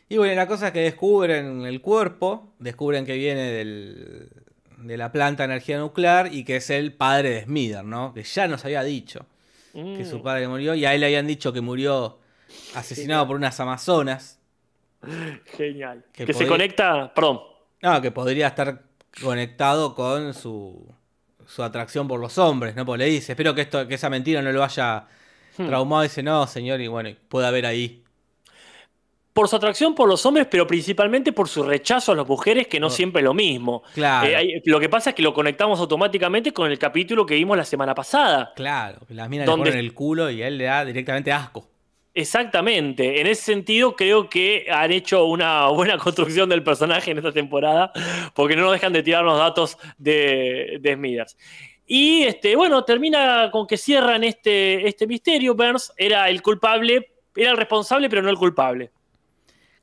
[0.10, 4.30] Y bueno, la cosa es que descubren el cuerpo, descubren que viene del-
[4.78, 8.14] de la planta de energía nuclear y que es el padre de Smither, ¿no?
[8.14, 9.26] Que ya nos había dicho
[9.74, 12.20] que su Mm, padre murió y a él le habían dicho que murió
[12.76, 14.40] asesinado por unas amazonas.
[15.58, 16.06] Genial.
[16.14, 17.42] Que Que, se conecta, perdón.
[17.82, 18.84] No, que podría estar
[19.22, 20.88] conectado con su,
[21.48, 22.86] su atracción por los hombres, ¿no?
[22.86, 25.06] Porque le dice, espero que, esto, que esa mentira no lo haya
[25.58, 25.68] Hmm.
[25.68, 26.02] traumado.
[26.04, 28.00] dice, no, señor, y bueno, puede haber ahí.
[29.34, 32.80] Por su atracción por los hombres, pero principalmente por su rechazo a las mujeres, que
[32.80, 32.90] no Oh.
[32.92, 33.82] siempre es lo mismo.
[33.96, 37.34] Claro, Eh, hay- lo que pasa es que lo conectamos automáticamente con el capítulo que
[37.36, 38.52] vimos la semana pasada.
[38.56, 41.68] claro, las minas ¿Dónde- le ponen el culo y a él le da directamente asco.
[42.16, 43.20] Exactamente.
[43.22, 47.92] En ese sentido, creo que han hecho una buena construcción del personaje en esta temporada,
[48.36, 51.38] porque no nos dejan de tirarnos datos de, de Smithers.
[51.86, 55.56] Y este, bueno, termina con que cierran este, este misterio.
[55.56, 58.92] Burns era el culpable, era el responsable, pero no el culpable.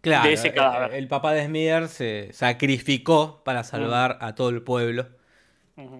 [0.00, 0.94] Claro, de ese cadáver.
[0.94, 5.08] El, papá de Smither se sacrificó para salvar a todo el pueblo,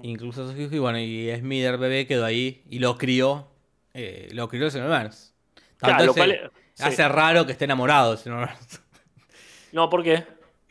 [0.03, 3.49] incluso a sus hijos, y bueno, y Smither bebé quedó ahí y lo crió,
[3.93, 5.30] eh, lo crió el señor Burns.
[5.81, 6.83] Claro, Tanto lo ese- cual es- sí.
[6.85, 8.83] hace raro que esté enamorado Burns,
[9.73, 10.25] No, ¿por qué?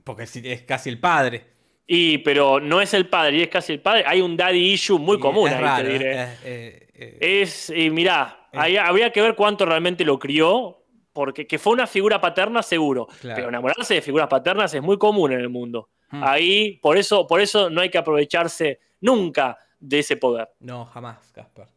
[0.03, 1.45] porque es casi el padre.
[1.85, 4.03] Y, pero no es el padre, y es casi el padre.
[4.05, 6.11] Hay un daddy issue muy Y común es ahí, raro, te diré.
[6.21, 10.83] eh, eh, eh, Es, y mirá, ahí habría que ver cuánto realmente lo crió,
[11.13, 13.35] porque que fue una figura paterna seguro, Claro.
[13.37, 15.89] pero enamorarse de figuras paternas es muy común en el mundo.
[16.11, 16.23] Hmm.
[16.23, 20.49] Ahí, por eso, por eso no hay que aprovecharse nunca de ese poder.
[20.59, 21.67] No, jamás, Casper.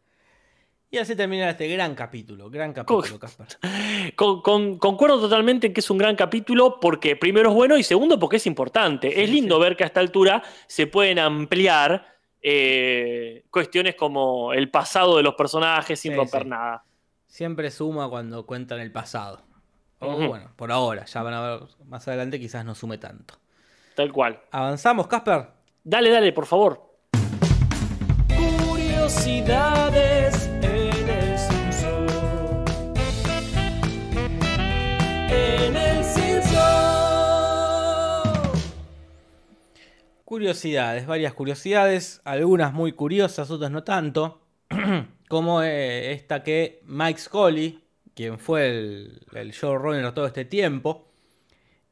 [0.95, 3.47] Y así termina este gran capítulo, gran capítulo, Casper.
[4.14, 7.82] Con- con- concuerdo totalmente en que es un gran capítulo porque primero es bueno y
[7.82, 9.11] segundo porque es importante.
[9.11, 9.62] Sí, es lindo sí.
[9.62, 12.05] ver que a esta altura se pueden ampliar
[12.43, 16.49] eh, cuestiones como el pasado de los personajes sin Sí, romper sí.
[16.51, 16.84] nada.
[17.26, 19.40] Siempre suma cuando cuentan el pasado.
[19.99, 23.36] O bueno, por ahora, ya van a ver más adelante, quizás no sume tanto.
[23.95, 24.38] Tal cual.
[24.51, 25.47] ¿Avanzamos, Casper?
[25.84, 26.93] Dale, dale, por favor.
[28.68, 30.12] Curiosidades
[40.33, 44.41] Curiosidades, varias curiosidades, algunas muy curiosas, otras no tanto.
[45.28, 47.80] Como eh, esta que Mike Scully,
[48.14, 51.07] quien fue el, el showrunner todo este tiempo,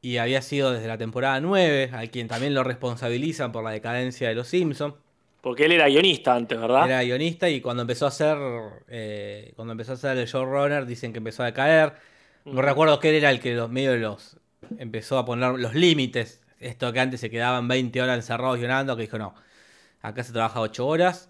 [0.01, 4.29] y había sido desde la temporada 9, al quien también lo responsabilizan por la decadencia
[4.29, 4.95] de los Simpsons.
[5.41, 6.87] Porque él era guionista antes, ¿verdad?
[6.87, 8.39] Era guionista y cuando empezó a ser
[8.87, 11.93] eh, cuando empezó a ser el showrunner dicen que empezó a decaer.
[12.45, 14.37] No recuerdo que él era el que los medios los
[14.79, 16.40] empezó a poner los límites.
[16.61, 19.33] Esto que antes se quedaban 20 horas encerrados guionando, que dijo no,
[20.01, 21.29] acá se trabaja 8 horas.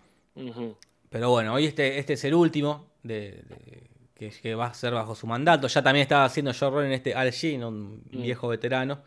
[1.09, 4.93] Pero bueno, hoy este, este es el último de, de- que, que va a ser
[4.93, 5.67] bajo su mandato.
[5.67, 8.21] Ya también estaba haciendo showrunner en este Al Jean, un Mm.
[8.21, 9.01] viejo veterano.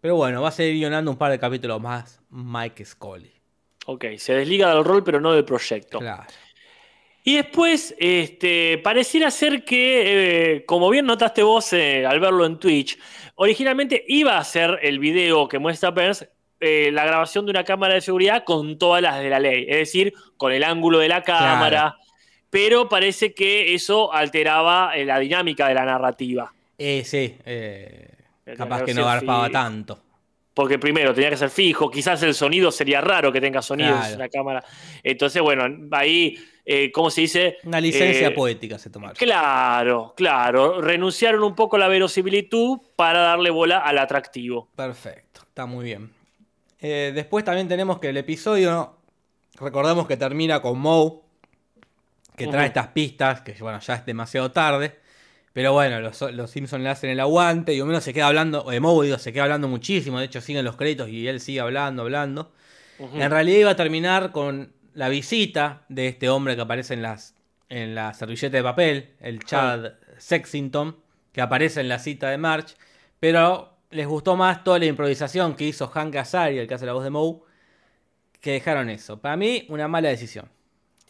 [0.00, 3.32] Pero bueno, va a seguir guionando un par de capítulos más Mike Scully.
[3.86, 5.98] Ok, se desliga del rol, pero no del proyecto.
[5.98, 6.24] Claro.
[7.24, 12.58] Y después, este, pareciera ser que, eh, como bien notaste vos eh, al verlo en
[12.58, 12.98] Twitch,
[13.36, 16.26] originalmente iba a ser el video que muestra Burns
[16.64, 19.78] eh, la grabación de una cámara de seguridad con todas las de la ley, es
[19.78, 21.96] decir, con el ángulo de la cámara,
[22.50, 26.52] pero parece que eso alteraba eh, la dinámica de la narrativa.
[26.78, 28.10] Eh, sí, eh,
[28.56, 29.98] capaz que no garpaba tanto.
[30.54, 34.12] Porque primero tenía que ser fijo, quizás el sonido sería raro que tenga sonido Claro.
[34.12, 34.64] en la cámara.
[35.02, 36.36] Entonces, bueno, ahí,
[36.66, 37.56] eh, ¿cómo se dice?
[37.64, 39.16] Una licencia Eh, poética se tomaron.
[39.16, 40.80] Claro, claro.
[40.82, 44.68] Renunciaron un poco a la verosimilitud para darle bola al atractivo.
[44.76, 46.10] Perfecto, está muy bien.
[46.80, 48.96] Eh, después también tenemos que el episodio,
[49.58, 51.20] recordemos que termina con Moe,
[52.36, 54.98] que trae estas pistas, que bueno, ya es demasiado tarde.
[55.52, 58.70] Pero bueno, los, los Simpsons le hacen el aguante y Homero se queda hablando, o
[58.70, 61.60] de Moe digo, se queda hablando muchísimo, de hecho siguen los créditos y él sigue
[61.60, 62.52] hablando, hablando.
[62.98, 67.34] En realidad iba a terminar con la visita de este hombre que aparece en las
[67.72, 70.94] en la servilleta de papel, el Chad Sexington,
[71.32, 72.76] que aparece en la cita de March,
[73.18, 76.92] pero les gustó más toda la improvisación que hizo Hank Azaria, el que hace la
[76.92, 77.40] voz de Moe,
[78.40, 79.20] que dejaron eso.
[79.22, 80.50] Para mí, una mala decisión.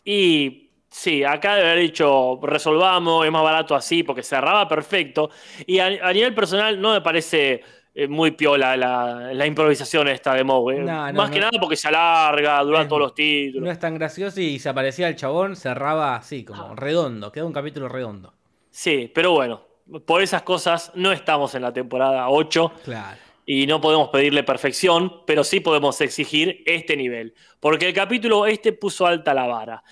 [0.04, 5.30] Y sí, acá debe haber dicho, resolvamos, es más barato así, porque cerraba perfecto.
[5.66, 7.62] Y a, a nivel personal no me parece
[7.94, 10.76] eh, muy piola la, la improvisación esta de Moe.
[10.76, 10.78] eh.
[10.80, 13.64] No, no, más que nada porque se alarga, duran todos los títulos.
[13.64, 17.52] No es tan gracioso y se aparecía el chabón, cerraba así, como redondo, queda un
[17.52, 18.34] capítulo redondo.
[18.70, 19.62] Sí, pero bueno,
[20.06, 22.72] por esas cosas no estamos en la temporada 8.
[22.84, 23.18] Claro.
[23.44, 28.72] y no podemos pedirle perfección, pero sí podemos exigir este nivel, porque el capítulo este
[28.72, 29.82] puso alta la vara.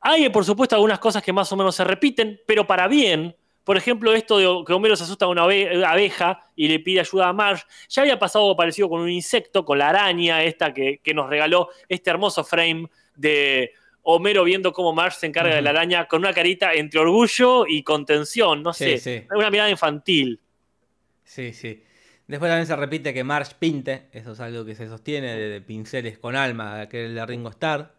[0.00, 3.34] Hay, por supuesto, algunas cosas que más o menos se repiten, pero para bien.
[3.64, 7.00] Por ejemplo, esto de que Homero se asusta a una abe- abeja y le pide
[7.00, 7.64] ayuda a Marge.
[7.90, 11.28] Ya había pasado algo parecido con un insecto, con la araña esta que, que nos
[11.28, 13.72] regaló este hermoso frame de
[14.02, 17.82] Homero viendo cómo Marge se encarga de la araña con una carita entre orgullo y
[17.82, 18.62] contención.
[18.62, 19.26] No Sí, sé, sí.
[19.36, 20.40] una mirada infantil.
[21.24, 21.82] Sí, sí.
[22.26, 25.60] Después también se repite que Marge pinte, eso es algo que se sostiene de, de
[25.60, 27.92] pinceles con alma, que es de Ringo Starr.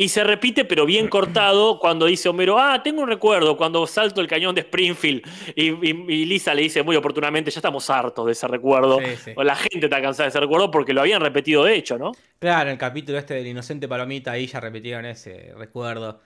[0.00, 4.20] Y se repite, pero bien cortado, cuando dice Homero, ah, tengo un recuerdo, cuando salto
[4.20, 5.22] el cañón de Springfield.
[5.56, 9.00] Y, y- y Lisa le dice muy oportunamente, ya estamos hartos de ese recuerdo.
[9.00, 9.32] Sí, sí.
[9.34, 12.12] O la gente está cansada de ese recuerdo porque lo habían repetido de hecho, ¿no?
[12.38, 16.20] Claro, el capítulo este del Inocente Palomita, ahí ya repitieron ese recuerdo.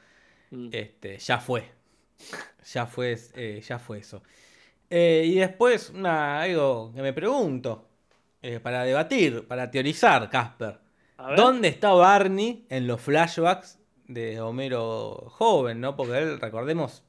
[0.50, 0.68] Mm.
[0.70, 1.64] Este, ya fue.
[2.74, 4.22] Ya fue, eh, ya fue eso.
[4.90, 7.88] Eh, y después, una, algo que me pregunto,
[8.42, 10.81] eh, para debatir, para teorizar, Casper.
[11.36, 15.96] ¿Dónde está Barney en los flashbacks de Homero joven, no?
[15.96, 17.02] Porque él, recordemos,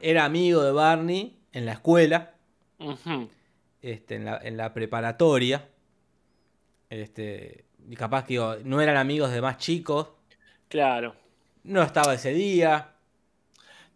[0.00, 2.34] era amigo de Barney en la escuela,
[3.82, 5.68] este, en, la, en la preparatoria.
[6.90, 10.08] Este, y capaz que digo, no eran amigos de más chicos.
[10.68, 11.14] Claro.
[11.64, 12.95] No estaba ese día.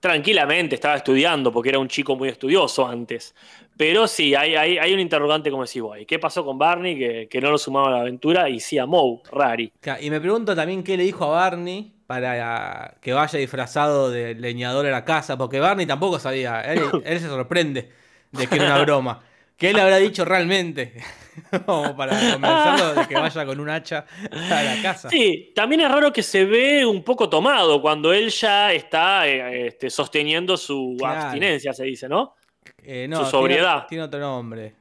[0.00, 3.34] Tranquilamente estaba estudiando porque era un chico muy estudioso antes.
[3.76, 5.96] Pero sí, hay, hay, un interrogante como decís vos.
[6.06, 8.48] ¿Qué pasó con Barney que, que no lo sumaba a la aventura?
[8.48, 9.72] Y sí a Moe, Rari.
[10.00, 14.84] Y me pregunto también qué le dijo a Barney para que vaya disfrazado de leñador
[14.86, 17.90] a la casa, porque Barney tampoco sabía, él, él se sorprende
[18.32, 19.22] de que era una broma.
[19.56, 20.94] ¿Qué le habrá dicho realmente?
[21.66, 24.04] Como para convencerlo de que vaya con un hacha
[24.50, 25.08] a la casa.
[25.10, 29.66] Sí, también es raro que se ve un poco tomado cuando él ya está eh,
[29.68, 31.20] este, sosteniendo su Claro.
[31.22, 32.34] abstinencia, se dice, ¿no?
[32.82, 33.86] Eh, su sobriedad.
[33.86, 34.74] Tiene, tiene otro nombre.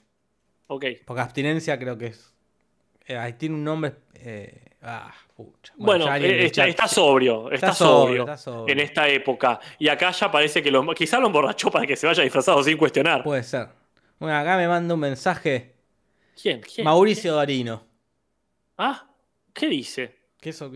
[0.67, 0.85] Ok.
[1.05, 2.33] Porque abstinencia creo que es
[3.07, 3.93] eh, tiene un nombre.
[4.15, 5.73] eh, ah, pucha.
[5.77, 8.73] Bueno, está, chat- está sobrio, está, Está sobrio, sobrio, está sobrio.
[8.73, 9.59] en esta época.
[9.79, 12.77] Y acá ya parece que lo, quizá lo emborrachó para que se vaya disfrazado sin
[12.77, 13.23] cuestionar.
[13.23, 13.67] Puede ser.
[14.19, 15.73] Bueno, acá me manda un mensaje
[16.41, 16.61] ¿Quién?
[16.61, 16.85] ¿Quién?
[16.85, 17.85] Mauricio Darino.
[18.77, 19.05] ¿Ah?
[19.53, 20.15] ¿Qué dice?
[20.39, 20.71] Que eso,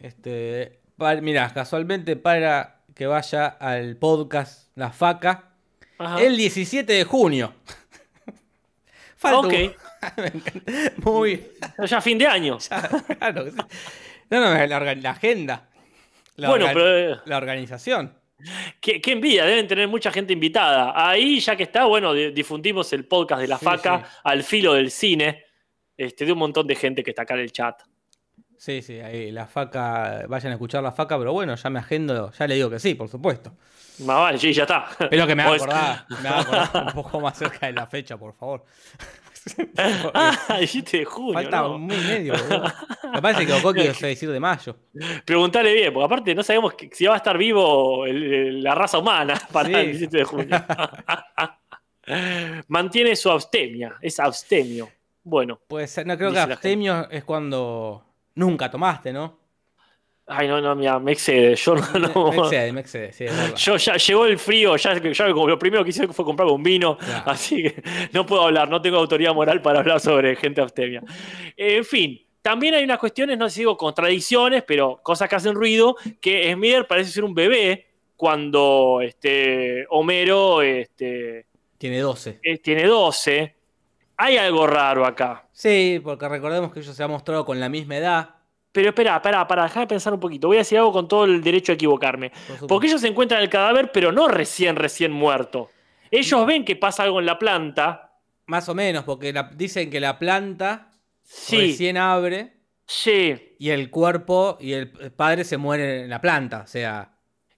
[0.00, 5.50] este, pa- mirá, casualmente para que vaya al podcast La Faca
[5.98, 6.22] Ajá.
[6.22, 7.54] el 17 de junio.
[9.16, 9.54] Falta un-
[9.98, 11.04] Ok.
[11.04, 11.50] Muy
[11.88, 12.58] Ya fin de año.
[13.18, 13.46] claro.
[14.30, 15.68] No, no, la, agenda.
[16.36, 18.14] La, Bueno, orga- pero, eh, la organización.
[18.80, 20.92] Qué, qué envidia, deben tener mucha gente invitada.
[20.94, 24.16] Ahí, ya que está, bueno, di- difundimos el podcast de la Sí, faca sí.
[24.24, 25.44] al filo del cine.
[25.96, 27.80] Este, de un montón de gente que está acá en el chat.
[28.56, 32.30] Sí, sí, ahí la faca, vayan a escuchar la faca, pero bueno, ya me agendo,
[32.32, 33.56] ya le digo que sí, por supuesto.
[34.00, 34.86] Más vale, sí, ya está.
[35.10, 38.16] Pero que me haga acordar, me haga acordar un poco más cerca de la fecha,
[38.16, 38.64] por favor.
[40.14, 41.32] Ah, 17 de junio.
[41.34, 41.74] Falta no.
[41.76, 42.72] un mes y medio, boludo.
[43.12, 44.76] Me parece que Okoki iba a decir de mayo.
[45.24, 48.74] Preguntale bien, porque aparte no sabemos que- si va a estar vivo el- el- la
[48.74, 49.74] raza humana para Sí.
[49.74, 50.64] el 17 de junio.
[52.68, 54.88] Mantiene su abstemia, es abstemio.
[55.22, 58.02] Bueno, Puede ser, no creo que abstemio es cuando
[58.34, 59.38] nunca tomaste, ¿no?
[60.28, 61.54] Ay, no, no, mira, me excede.
[61.56, 61.82] Yo no.
[61.98, 63.24] no- Me excede, me excede, sí.
[63.56, 66.96] Yo ya llegó el frío, ya, ya lo primero que hice fue comprarme un vino,
[66.98, 67.30] Claro.
[67.30, 71.02] así que no puedo hablar, no tengo autoridad moral para hablar sobre gente abstemia.
[71.56, 75.54] En fin, también hay unas cuestiones, no sé si digo contradicciones, pero cosas que hacen
[75.54, 81.46] ruido, que Smither parece ser un bebé cuando este, Homero este,
[81.78, 82.40] Tiene 12.
[82.42, 83.54] eh, tiene 12.
[84.16, 85.46] Hay algo raro acá.
[85.52, 88.30] Sí, porque recordemos que ellos se han mostrado con la misma edad.
[88.78, 90.46] Pero espera, espera, para dejar de pensar un poquito.
[90.46, 92.30] Voy a decir algo con todo el derecho a equivocarme.
[92.60, 92.68] por.
[92.68, 95.68] Porque ellos encuentran el cadáver, pero no recién, recién muerto.
[96.12, 98.12] Ellos ven que pasa algo en la planta.
[98.46, 100.92] Más o menos, porque la- dicen que la planta
[101.24, 102.52] Sí, recién abre
[102.86, 103.56] sí.
[103.58, 106.60] y el cuerpo y el padre se muere en la planta.
[106.64, 107.10] O sea,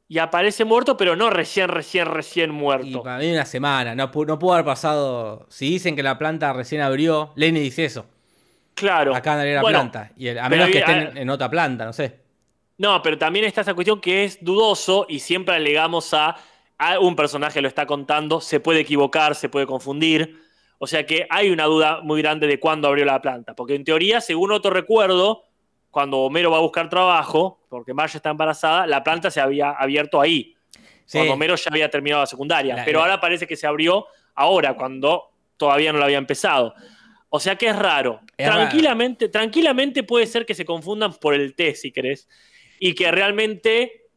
[0.09, 3.03] Y aparece muerto, pero no recién, recién, recién y muerto.
[3.03, 3.95] para mí una semana.
[3.95, 5.47] No, no pudo haber pasado.
[5.51, 8.07] Si dicen que la planta recién abrió, Lenny dice eso.
[8.81, 9.15] Claro.
[9.15, 10.11] Acá no era Bueno, planta.
[10.17, 12.19] Y el- a menos que estén en otra planta, no sé.
[12.79, 16.35] No, pero también está esa cuestión que es dudoso y siempre alegamos a,
[16.79, 20.39] a un personaje lo está contando, se puede equivocar, se puede confundir.
[20.79, 23.55] O sea que hay una duda muy grande de cuándo abrió la planta.
[23.55, 25.45] Porque en teoría, según otro recuerdo,
[25.91, 30.19] cuando Homero va a buscar trabajo, porque Marge está embarazada, la planta se había abierto
[30.21, 30.55] ahí.
[31.05, 31.19] Sí.
[31.19, 32.77] Cuando Homero ya había terminado la secundaria.
[32.77, 36.73] La- pero la- ahora parece que se abrió ahora, cuando todavía no lo había empezado.
[37.31, 38.21] O sea que es raro.
[38.37, 38.61] Es raro.
[38.61, 42.29] tranquilamente, tranquilamente puede ser que se confundan por el té, si querés.
[42.79, 44.09] Y que realmente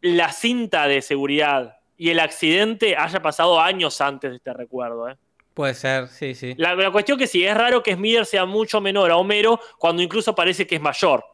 [0.00, 5.08] la cinta de seguridad y el accidente haya pasado años antes de este recuerdo.
[5.08, 5.16] ¿eh?
[5.54, 6.54] Puede ser, sí, sí.
[6.56, 10.02] La, la cuestión que sí, es raro que Smither sea mucho menor a Homero cuando
[10.02, 11.24] incluso parece que es mayor.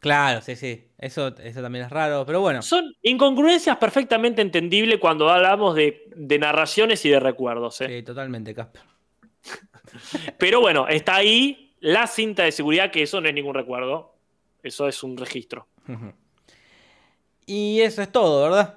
[0.00, 0.84] Claro, sí, sí.
[0.98, 2.62] Eso, eso también es raro, pero bueno.
[2.62, 7.80] Son incongruencias perfectamente entendibles cuando hablamos de, de narraciones y de recuerdos.
[7.82, 7.88] ¿eh?
[7.88, 8.82] Sí, totalmente, Casper.
[10.38, 14.14] Pero bueno, está ahí la cinta de seguridad, que eso no es ningún recuerdo.
[14.62, 15.66] Eso es un registro.
[17.46, 18.74] Y eso es todo, ¿verdad?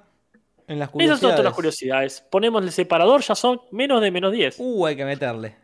[0.67, 2.21] En las Esas son todas las curiosidades.
[2.29, 4.57] Ponemos el separador, ya son menos de menos 10.
[4.59, 5.55] Uh, hay que meterle.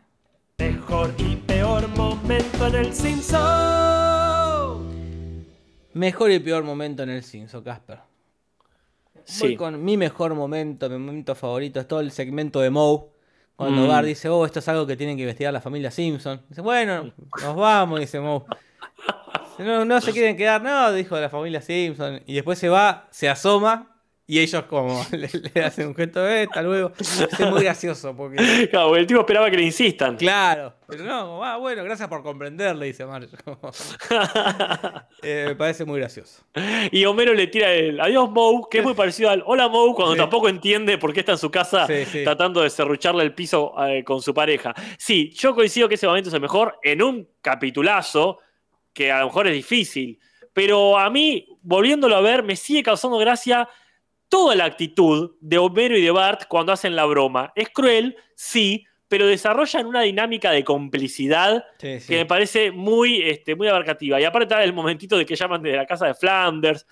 [0.58, 3.36] Mejor y peor momento en el Simpson.
[5.92, 7.98] Mejor y peor momento en el Simpson, Casper.
[9.14, 9.56] Voy Sí.
[9.56, 13.04] con mi mejor momento, mi momento favorito, es todo el segmento de Moe.
[13.56, 13.88] Cuando Mm.
[13.88, 16.42] Bart dice, oh, esto es algo que tienen que investigar la familia Simpson.
[16.48, 17.10] Dice, bueno,
[17.42, 18.44] nos vamos, dice Moe.
[19.58, 22.22] No, no se quieren quedar, no, dijo la familia Simpson.
[22.26, 23.95] Y después se va, se asoma
[24.28, 26.92] y ellos como le, le hacen un gesto de hasta luego.
[26.98, 28.36] Es muy gracioso porque...
[28.70, 30.16] Claro, el tipo esperaba que le insistan.
[30.16, 33.28] Claro, pero no, como, ah, bueno, gracias por comprenderle, dice Marge.
[35.22, 36.44] Eh, me parece muy gracioso.
[36.92, 40.14] y Homero le tira el adiós Moe, que es muy parecido al hola Moe, cuando
[40.14, 40.18] Sí.
[40.20, 42.24] tampoco entiende por qué está en su casa Sí, sí.
[42.24, 44.74] tratando de serrucharle el piso eh, con su pareja.
[44.98, 48.38] Sí, yo coincido que ese momento es el mejor en un capitulazo
[48.92, 50.18] que a lo mejor es difícil.
[50.52, 53.68] Pero a mí, volviéndolo a ver, me sigue causando gracia
[54.28, 57.52] toda la actitud de Homero y de Bart cuando hacen la broma.
[57.54, 62.08] Es cruel, sí, pero desarrollan una dinámica de complicidad Sí, sí.
[62.08, 64.20] que me parece muy, este, muy abarcativa.
[64.20, 66.86] Y aparte está el momentito de que llaman de la casa de Flanders,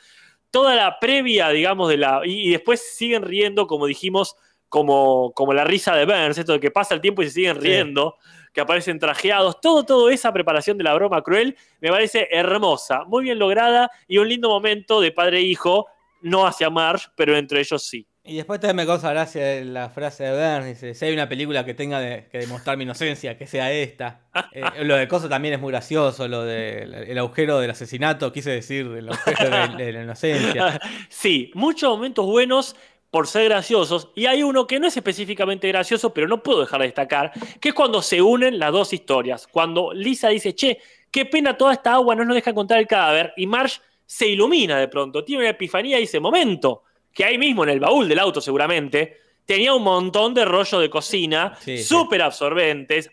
[0.50, 2.20] toda la previa, digamos, de la.
[2.24, 4.36] Y, y después siguen riendo, como dijimos,
[4.68, 7.56] como, como la risa de Burns, esto de que pasa el tiempo y se siguen
[7.56, 7.62] Sí.
[7.62, 8.16] riendo,
[8.52, 13.24] que aparecen trajeados, todo, todo esa preparación de la broma cruel me parece hermosa, muy
[13.24, 15.86] bien lograda y un lindo momento de padre e hijo,
[16.24, 18.06] no hacia Marge, pero entre ellos sí.
[18.26, 21.64] Y después también me causa gracia la frase de Burns, dice, si hay una película
[21.66, 24.22] que tenga de- que demostrar mi inocencia, que sea esta.
[24.52, 28.50] Eh, lo de Cosa también es muy gracioso, lo del el agujero del asesinato, quise
[28.50, 30.80] decir, el agujero de, de la inocencia.
[31.08, 32.74] Sí, muchos momentos buenos
[33.10, 34.10] por ser graciosos.
[34.16, 37.68] Y hay uno que no es específicamente gracioso, pero no puedo dejar de destacar, que
[37.68, 39.46] es cuando se unen las dos historias.
[39.46, 40.78] Cuando Lisa dice, che,
[41.12, 43.32] qué pena toda esta agua, no nos deja encontrar el cadáver.
[43.36, 46.82] Y Marge se ilumina de pronto, tiene una epifanía y dice, momento,
[47.12, 50.90] que ahí mismo en el baúl del auto seguramente, tenía un montón de rollos de
[50.90, 51.84] cocina, Sí, sí.
[51.84, 53.10] súper absorbentes,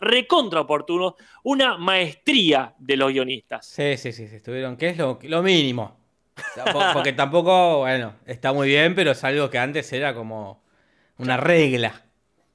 [0.00, 3.66] recontra oportunos, una maestría de los guionistas.
[3.66, 5.98] Sí, sí, sí, sí, estuvieron, que es lo, lo mínimo.
[6.92, 10.62] Porque tampoco, bueno, está muy bien, pero es algo que antes era como
[11.16, 12.04] una regla.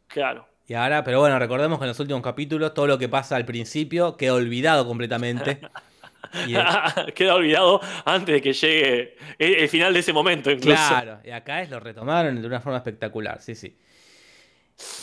[0.07, 0.47] Claro.
[0.65, 3.45] Y ahora, pero bueno, recordemos que en los últimos capítulos todo lo que pasa al
[3.45, 5.59] principio queda olvidado completamente.
[7.15, 10.75] Queda olvidado antes de que llegue el, el final de ese momento, incluso.
[10.75, 13.75] claro, y acá es lo retomaron de una forma espectacular, sí, sí.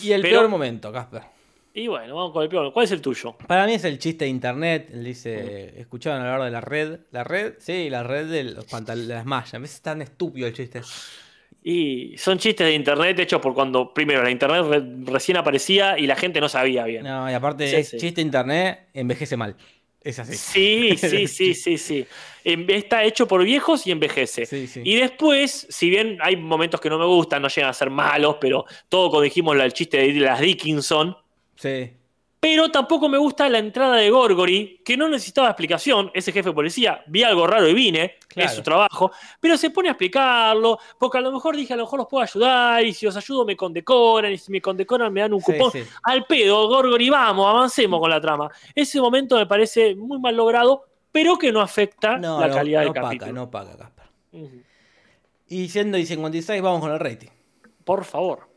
[0.03, 1.23] Y el Pero- peor momento, Casper.
[1.73, 2.73] Y bueno, vamos con el peor.
[2.73, 3.37] ¿Cuál es el tuyo?
[3.47, 4.89] Para mí es el chiste de internet.
[4.93, 6.99] Él dice, escuchaban hablar de la red.
[7.13, 7.55] ¿La red?
[7.61, 9.55] Sí, la red de los pantal- de las mallas.
[9.55, 10.81] A veces es tan estúpido el chiste.
[11.63, 16.09] Y son chistes de internet hechos por cuando, primero, la internet re- recién aparecía y
[16.09, 17.05] la gente no sabía bien.
[17.05, 17.99] No, y aparte Sí, es sí.
[17.99, 19.55] chiste de internet, envejece mal.
[20.03, 20.37] Es así.
[20.37, 22.07] Sí, sí, sí, sí, sí.
[22.45, 24.47] Está hecho por viejos y envejece.
[24.47, 24.81] Sí, sí.
[24.85, 28.37] Y después, si bien hay momentos que no me gustan, no llegan a ser malos,
[28.41, 31.17] pero todo como dijimos el chiste de las Dickinson,
[31.57, 31.91] Sí.
[32.43, 36.11] Pero tampoco me gusta la entrada de Gorgory, que no necesitaba explicación.
[36.15, 38.49] Ese jefe de policía, vi algo raro y vine, Claro.
[38.49, 39.13] es su trabajo.
[39.41, 42.23] Pero se pone a explicarlo, porque a lo mejor dije, a lo mejor los puedo
[42.23, 45.53] ayudar, y si los ayudo me condecoran, y si me condecoran me dan un Sí,
[45.53, 45.71] cupón.
[45.71, 45.83] sí.
[46.05, 48.51] Al pedo, Gorgory, vamos, avancemos con la trama.
[48.75, 52.81] Ese momento me parece muy mal logrado, pero que no afecta No, la no, calidad
[52.81, 53.33] no del paga, capítulo.
[53.33, 54.05] no paga, Casper.
[54.33, 54.63] Ujú.
[55.49, 57.29] Y siendo y 56, vamos con el rating.
[57.85, 58.49] Por favor.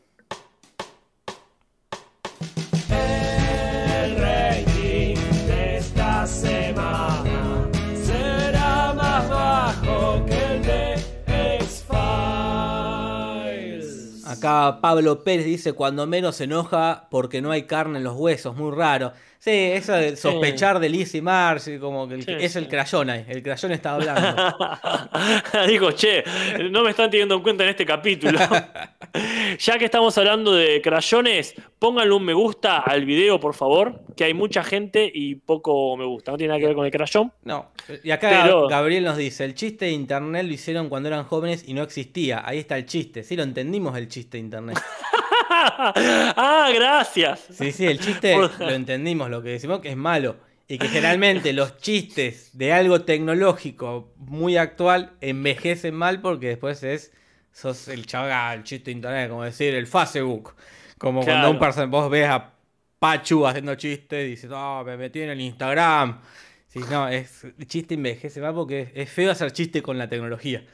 [14.44, 18.54] Acá Pablo Pérez dice, cuando menos se enoja porque no hay carne en los huesos,
[18.54, 19.12] muy raro.
[19.44, 22.58] Sí, eso de sospechar de Liz y Marcy, como que el- Sí, es sí.
[22.60, 24.42] el crayón ahí, el crayón está hablando.
[25.68, 26.24] Digo, che,
[26.70, 28.38] no me están teniendo en cuenta en este capítulo.
[29.58, 34.24] ya que estamos hablando de crayones, pónganle un me gusta al video, por favor, que
[34.24, 36.30] hay mucha gente y poco me gusta.
[36.32, 37.30] No tiene nada que ver con el crayón.
[37.42, 37.70] No,
[38.02, 41.64] y acá Pero- Gabriel nos dice, el chiste de internet lo hicieron cuando eran jóvenes
[41.68, 42.42] y no existía.
[42.46, 44.80] Ahí está el chiste, sí lo entendimos el chiste de internet.
[45.50, 47.46] ah, gracias.
[47.50, 50.36] Sí, sí, el chiste lo entendimos, lo que decimos que es malo.
[50.66, 57.12] Y que generalmente los chistes de algo tecnológico muy actual envejecen mal porque después es.
[57.52, 60.54] sos el chaval, el chiste de internet, como decir el Facebook.
[60.96, 62.54] Como cuando un person, vos ves a
[62.98, 66.20] Pachu haciendo chistes y dices, no, me metí en el Instagram.
[66.66, 70.08] Sí, no, es, el chiste envejece mal porque es, es feo hacer chiste con la
[70.08, 70.64] tecnología.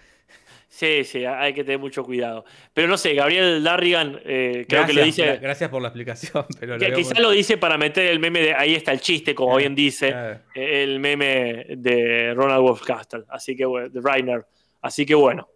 [0.72, 2.44] Sí, sí, hay que tener mucho cuidado.
[2.72, 5.24] Pero no sé, Gabriel Darrigan eh, creo que lo dice.
[5.34, 8.54] gra- Gracias por la explicación, pero lo muy- lo dice para meter el meme de
[8.54, 10.14] ahí está el chiste, como bien dice.
[10.54, 14.46] eh, el meme de Ronald Wolfcastle, así que bueno, de Reiner.
[14.80, 15.48] Así que bueno,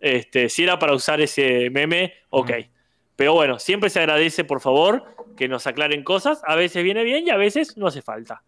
[0.00, 2.50] este, si era para usar ese meme, ok.
[2.50, 2.70] Mm.
[3.14, 5.04] Pero bueno, siempre se agradece, por favor,
[5.36, 6.40] que nos aclaren cosas.
[6.46, 8.42] A veces viene bien y a veces no hace falta.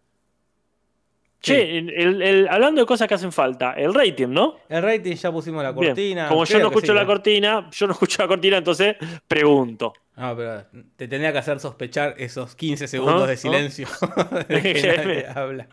[1.45, 1.53] Sí.
[1.53, 4.55] Che, el- el- el- hablando de cosas que hacen falta, el rating, ¿no?
[4.67, 6.27] El rating ya pusimos la Bien, cortina.
[6.27, 7.07] Como yo no escucho sí, la ¿no?
[7.07, 8.95] cortina, yo no escucho la cortina, entonces
[9.27, 9.93] pregunto.
[10.17, 10.63] No, pero
[10.95, 13.85] te tendría que hacer sospechar esos 15 segundos de silencio
[14.47, 15.67] de que nadie habla.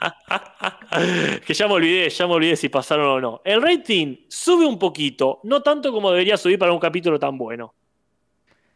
[1.46, 3.40] que ya me olvidé, ya me olvidé si pasaron o no.
[3.44, 7.72] El rating sube un poquito, no tanto como debería subir para un capítulo tan bueno.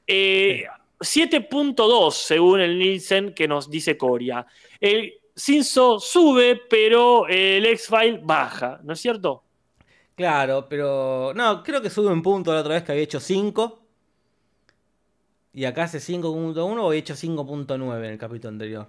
[0.07, 0.65] Eh,
[1.01, 4.47] 7.2 según el Nielsen que nos dice Coria.
[4.81, 9.45] El Cinso sube, pero el X-File baja, ¿no es cierto?
[10.15, 11.33] Claro, pero.
[11.35, 13.83] No, creo que sube un punto la otra vez que había hecho 5.
[15.53, 18.89] Y acá hace 5.1 o había hecho 5.9 en el capítulo anterior.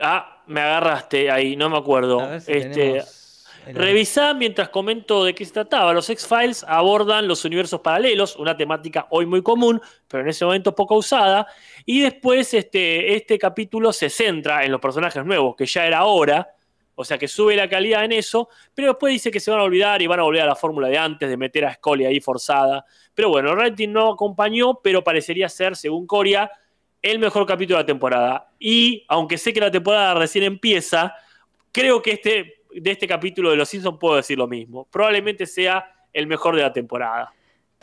[0.00, 2.20] Ah, me agarraste ahí, no me acuerdo.
[2.20, 3.19] A ver si Este, tenemos
[3.66, 5.92] Revisá mientras comento de qué se trataba.
[5.92, 10.74] Los X-Files abordan los universos paralelos, una temática hoy muy común, pero en ese momento
[10.74, 11.46] poco usada.
[11.84, 16.48] Y después este, este capítulo se centra en los personajes nuevos, que ya era hora,
[16.94, 19.62] o sea que sube la calidad en eso, pero después dice que se van a
[19.62, 22.20] olvidar y van a volver a la fórmula de antes, de meter a Scully ahí
[22.20, 22.84] forzada.
[23.14, 26.50] Pero bueno, el rating no acompañó, pero parecería ser, según Coria,
[27.02, 28.50] el mejor capítulo de la temporada.
[28.58, 31.14] Y aunque sé que la temporada recién empieza,
[31.72, 34.86] creo que este, de este capítulo de Los Simpsons puedo decir lo mismo.
[34.90, 37.32] Probablemente sea el mejor de la temporada.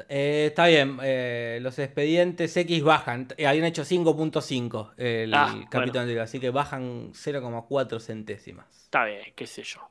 [0.09, 3.27] Eh, está bien, eh, los expedientes X bajan.
[3.35, 5.99] Eh, habían hecho 5.5 el Ah, capítulo bueno.
[6.01, 8.67] anterior, así que bajan 0,4 centésimas.
[8.83, 9.81] Está bien, qué sé yo.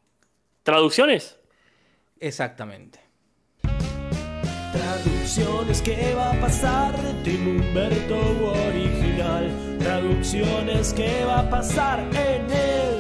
[0.63, 1.41] ¿Traducciones?
[2.21, 3.01] Exactamente.
[4.73, 8.19] Traducciones, ¿qué va a pasar de Tim Humberto
[8.69, 9.77] original?
[9.81, 12.96] Traducciones, ¿qué va a pasar en el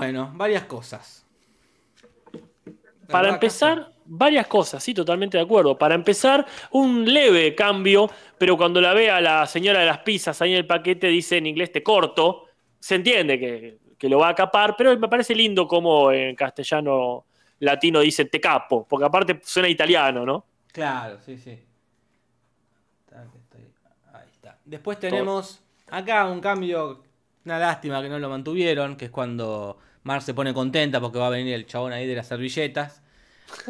[0.00, 1.24] Bueno, varias cosas.
[3.08, 5.78] Para ¿Verdad, empezar, varias cosas, sí, totalmente de acuerdo.
[5.78, 10.40] Para empezar, un leve cambio, pero cuando la ve a la señora de las pizzas
[10.42, 12.46] ahí en el paquete, dice en inglés te corto.
[12.78, 17.24] Se entiende que, que lo va a capar, pero me parece lindo como en castellano
[17.60, 20.44] latino dice te capo, porque aparte suena italiano, ¿no?
[20.72, 21.58] Claro, sí, sí.
[24.12, 24.58] Ahí está.
[24.64, 27.02] Después tenemos acá un cambio,
[27.44, 31.26] una lástima que no lo mantuvieron, que es cuando Mar se pone contenta porque va
[31.26, 33.02] a venir el chabón ahí de las servilletas.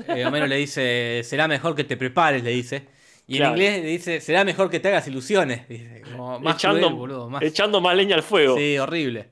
[0.06, 2.86] Eh, Homero le dice, será mejor que te prepares, le dice.
[3.26, 3.54] Y Claro.
[3.54, 5.66] en inglés le dice, será mejor que te hagas ilusiones.
[5.66, 8.56] Dice, como más echando, cruel, boludo, más- echando más leña al fuego.
[8.58, 9.28] Sí, horrible.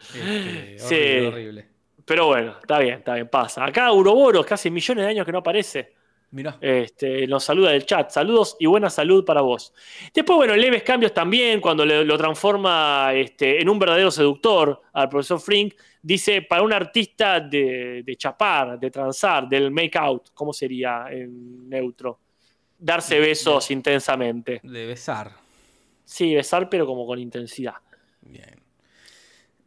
[0.00, 0.94] Este, Sí.
[0.94, 1.66] horrible, horrible.
[2.04, 3.64] Pero bueno, está bien, está bien, pasa.
[3.64, 5.94] Acá Uroboros, casi millones de años que no aparece.
[6.32, 6.56] Mirá.
[6.60, 8.10] Este, nos saluda del chat.
[8.10, 9.72] Saludos y buena salud para vos.
[10.12, 15.08] Después, bueno, leves cambios también cuando le- lo transforma este, en un verdadero seductor al
[15.08, 15.74] profesor Frink.
[16.06, 21.68] Dice, para un artista de, de chapar, de transar, del make out, ¿cómo sería en
[21.68, 22.20] neutro?
[22.78, 24.60] Darse besos intensamente.
[24.62, 25.32] De besar.
[26.04, 27.74] Sí, besar, pero como con intensidad.
[28.20, 28.54] Bien.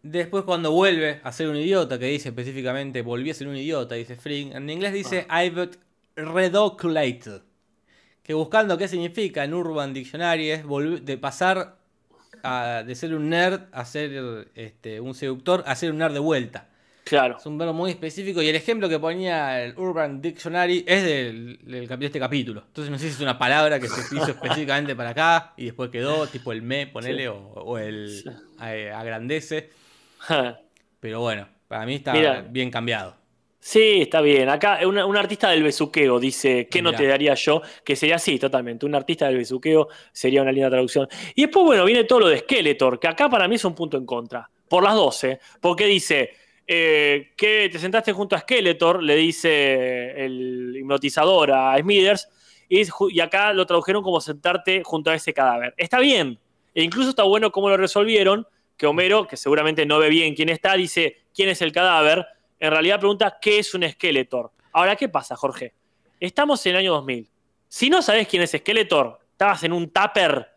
[0.02, 3.96] Después cuando vuelve a ser un idiota, que dice específicamente volví a ser un idiota,
[3.96, 5.72] dice Frink, en inglés dice I've
[6.16, 7.42] redoculated.
[8.24, 10.64] Que buscando qué significa en Urban Dictionary es
[11.02, 11.79] de pasar
[12.44, 16.20] a- de ser un nerd a ser este, un seductor a ser un nerd de
[16.20, 16.68] vuelta.
[17.04, 17.38] Claro.
[17.40, 21.60] Es un verbo muy específico y el ejemplo que ponía el Urban Dictionary es del,
[21.64, 22.64] de este capítulo.
[22.68, 25.90] Entonces no sé si es una palabra que se hizo específicamente para acá y después
[25.90, 27.28] quedó, tipo el me, ponele, Sí.
[27.28, 28.30] o, o el Sí.
[28.64, 29.72] eh, agrandece.
[31.00, 32.42] Pero bueno, para mí está Mira.
[32.48, 33.16] bien cambiado.
[33.62, 34.48] Sí, está bien.
[34.48, 37.62] Acá un, un artista del besuqueo dice, ¿qué no te daría yo?
[37.84, 38.86] Que sería así, totalmente.
[38.86, 41.08] Un artista del besuqueo sería una linda traducción.
[41.36, 43.98] Y después, bueno, viene todo lo de Skeletor, que acá para mí es un punto
[43.98, 44.50] en contra.
[44.68, 45.40] Por las 12.
[45.60, 46.32] Porque dice,
[46.66, 52.30] eh, que te sentaste junto a Skeletor, le dice el hipnotizador a Smithers,
[52.70, 55.74] y, y acá lo tradujeron como sentarte junto a ese cadáver.
[55.76, 56.40] Está bien.
[56.74, 58.48] E incluso está bueno cómo lo resolvieron,
[58.78, 62.26] que Homero, que seguramente no ve bien quién está, dice, ¿quién es el cadáver?
[62.60, 64.52] En realidad pregunta, ¿qué es un Skeletor?
[64.74, 65.74] Ahora, ¿qué pasa, Jorge?
[66.20, 67.30] Estamos en el año 2000.
[67.68, 70.48] Si no sabes quién es Skeletor, estabas en un tupper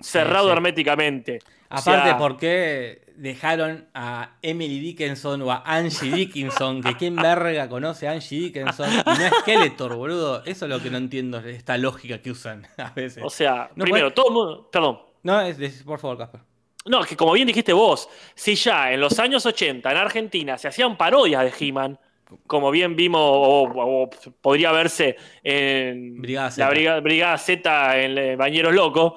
[0.00, 0.52] cerrado sí.
[0.52, 1.38] herméticamente.
[1.70, 6.80] O Aparte, sea, ¿por qué dejaron a Emily Dickinson o a Angie Dickinson?
[6.82, 10.42] Que quién verga conoce a Angie Dickinson y no es Skeletor, boludo.
[10.44, 13.22] Eso es lo que no entiendo, esta lógica que usan a veces.
[13.24, 14.70] O sea, No primero, puede- todo el mundo.
[14.70, 15.00] Perdón.
[15.24, 16.40] No, es, es- por favor, Casper.
[16.88, 20.68] No, que como bien dijiste vos, si ya en los años 80 en Argentina se
[20.68, 21.98] hacían parodias de He-Man,
[22.46, 24.10] como bien vimos, o, o
[24.40, 26.68] podría verse en Brigada la.
[26.70, 29.16] Brigada, Brigada Z en Bañeros Loco,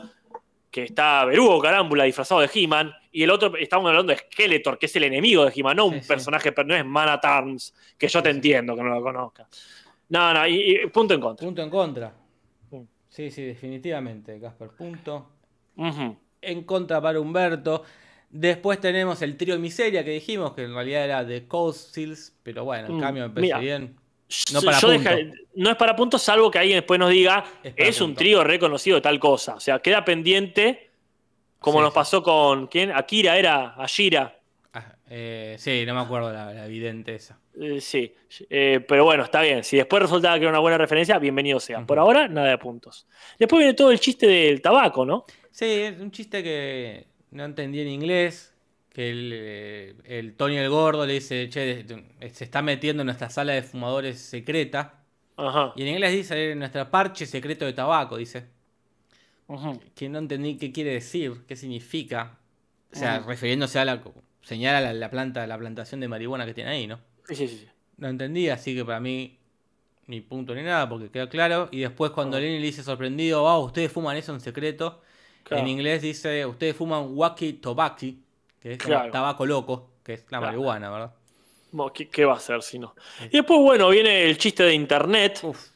[0.69, 4.85] que está Berugo Carámbula disfrazado de He-Man, y el otro, estamos hablando de Skeletor, que
[4.85, 7.73] es el enemigo de He-Man, no un Sí, personaje, pero no es Man at Arms,
[7.97, 9.47] que yo te Sí, entiendo que no lo conozca.
[10.09, 11.45] No, no, y, y punto en contra.
[11.45, 12.13] Punto en contra.
[13.09, 14.69] Sí, sí, definitivamente, Casper.
[14.69, 15.27] Punto.
[15.75, 16.15] Ujú.
[16.41, 17.83] En contra para Humberto.
[18.29, 22.63] Después tenemos el trío Miseria que dijimos, que en realidad era de Coast Seals, pero
[22.63, 23.59] bueno, el Mm, cambio me parece mira.
[23.59, 23.95] bien.
[24.53, 25.09] No para Yo punto.
[25.09, 28.43] deja- no es para puntos, salvo que alguien después nos diga Es es, un trío
[28.45, 29.55] reconocido de tal cosa.
[29.55, 30.89] O sea, queda pendiente,
[31.59, 31.95] como Sí, nos sí.
[31.95, 32.67] pasó con.
[32.67, 32.91] ¿Quién?
[32.93, 34.39] Akira era, Ashira.
[34.73, 37.37] Ah, eh, sí, no me acuerdo la, la evidente esa.
[37.59, 38.15] Eh, sí,
[38.49, 39.65] Eh, pero bueno, está bien.
[39.65, 41.85] Si después resultaba que era una buena referencia, bienvenido sea.
[41.85, 42.07] Por Ujú.
[42.07, 43.05] ahora, nada de puntos.
[43.37, 45.25] Después viene todo el chiste del tabaco, ¿no?
[45.51, 48.53] Sí, es un chiste que no entendí en inglés.
[48.89, 51.85] Que el, eh, el Tony el Gordo le dice, che,
[52.33, 55.03] se está metiendo en nuestra sala de fumadores secreta.
[55.37, 55.71] Ajá.
[55.77, 58.47] Y en inglés dice, nuestra parche secreto de tabaco, dice.
[59.47, 59.79] Ujú.
[59.95, 62.37] Que no entendí qué quiere decir, qué significa.
[62.91, 64.03] O sea, refiriéndose a la...
[64.41, 66.99] Señala la, la planta, la plantación de marihuana que tiene ahí, ¿no?
[67.27, 67.67] Sí, sí, sí.
[67.97, 69.37] No entendí, así que para mí
[70.07, 71.69] ni punto ni nada, porque queda claro.
[71.71, 72.39] Y después cuando.
[72.39, 75.01] Lenny le dice sorprendido, wow, ustedes fuman eso en secreto.
[75.43, 75.63] Claro.
[75.63, 78.05] En inglés dice, ustedes fuman Wacky Tobacco,
[78.59, 79.11] que es como Claro.
[79.11, 80.45] tabaco loco, que es la Claro.
[80.47, 81.13] marihuana, ¿verdad?
[81.71, 82.95] Bueno, ¿Qué, qué va a hacer si no?
[83.25, 85.39] Y después, bueno, viene el chiste de Internet.
[85.43, 85.69] Uf,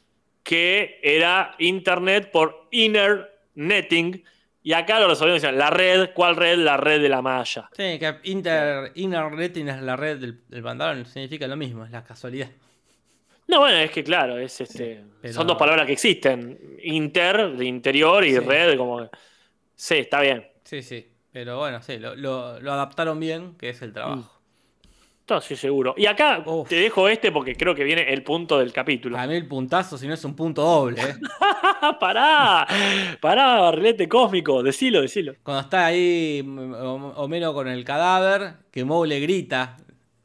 [0.44, 4.24] que era Internet por Inner Netting,
[4.68, 6.58] Y acá lo resolvimos diciendo, la red, ¿cuál red?
[6.58, 7.70] La red de la malla.
[7.78, 11.92] Sí, que inter, inner rating es la red del, del pantalón, significa lo mismo, es
[11.92, 12.50] la casualidad.
[13.48, 15.04] No, bueno, es que claro, es este.
[15.22, 16.78] pero- Son dos palabras que existen.
[16.82, 18.40] Inter, de interior, y Sí.
[18.40, 19.08] red, como.
[19.76, 20.48] Sí, está bien.
[20.64, 21.08] Sí, sí.
[21.32, 24.32] Pero bueno, sí, lo, lo- lo adaptaron bien, que es el trabajo.
[25.28, 25.96] No, sí, seguro.
[25.98, 26.70] Y acá Uf.
[26.70, 29.18] te dejo este porque creo que viene el punto del capítulo.
[29.18, 31.16] A mí el puntazo, si no es un punto doble, ¿eh?
[32.00, 32.68] pará,
[33.20, 35.34] pará, barrilete cósmico, decilo, decilo.
[35.44, 39.78] Cuando está ahí mm, Hom- Homero con el cadáver, que Moe le grita,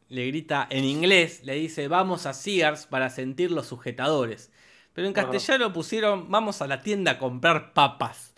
[0.09, 4.53] le grita en inglés, le dice, vamos a Sears para sentir los sujetadores.
[4.93, 5.31] Pero en Ajá.
[5.31, 8.30] castellano pusieron, vamos a la tienda a comprar papas.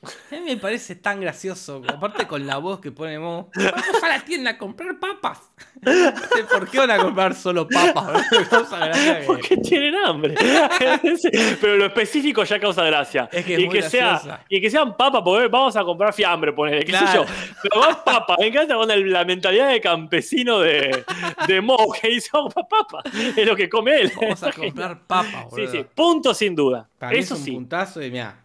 [0.00, 4.08] A mí me parece tan gracioso, aparte con la voz que pone Moe, vamos a
[4.08, 5.40] la tienda a comprar papas.
[6.52, 8.22] Por qué van a comprar solo papas,
[9.26, 10.36] Porque tienen hambre.
[11.60, 13.28] Pero lo específico ya causa gracia.
[13.32, 14.44] Es que es y, que sea, graciosa.
[14.48, 17.24] y que sean papas, porque vamos a comprar fiambre, ponele, qué sé Claro.
[17.24, 17.30] yo.
[17.62, 18.36] Pero más papas.
[18.38, 21.04] Me encanta con la mentalidad de campesino de,
[21.48, 23.04] de Moe, que dice, vamos a papas.
[23.36, 24.12] Es lo que come él.
[24.20, 26.88] Vamos a comprar papas, Sí, sí, punto sin duda.
[26.98, 27.50] Para Eso es un sí.
[27.52, 28.44] puntazo y mira,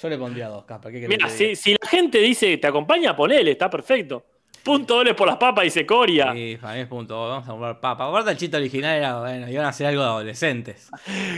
[0.00, 0.92] yo le pondría dos capas.
[0.92, 4.24] ¿qué Mira, si, si la gente dice te acompaña, ponele, está perfecto.
[4.62, 6.32] Punto doble por las papas, dice Coria.
[6.34, 7.28] Sí, para mí es punto.
[7.28, 8.08] Vamos a comprar papas.
[8.08, 10.90] Aparte, el chiste original era, bueno, iban a hacer algo de adolescentes.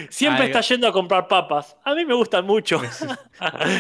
[0.09, 1.77] Siempre está yendo a comprar papas.
[1.85, 2.81] A mí me gustan mucho.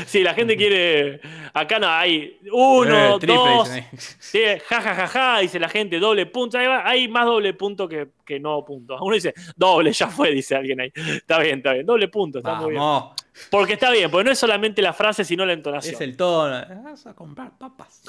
[0.07, 1.20] sí, la gente quiere.
[1.53, 3.70] Acá no hay uno, Eh, triple, dos.
[3.97, 6.57] Sí, ja, ja, ja, ja, dice la gente, doble punto.
[6.59, 8.97] Ahí va, Hay más doble punto que, que no punto.
[9.01, 10.93] Uno dice, doble, ya fue, dice alguien ahí.
[10.95, 11.85] Está bien, está bien.
[11.85, 12.81] Doble punto, está muy bien.
[12.81, 13.14] Vamos,
[13.51, 15.95] Porque está bien, porque no es solamente la frase, sino la entonación.
[15.97, 16.64] es el tono.
[16.85, 18.03] Vas a comprar papas.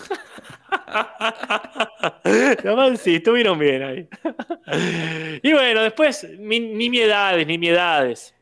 [2.23, 4.07] Además, sí, estuvieron bien ahí.
[5.43, 8.35] y bueno, después, mi- nimiedades, nimiedades.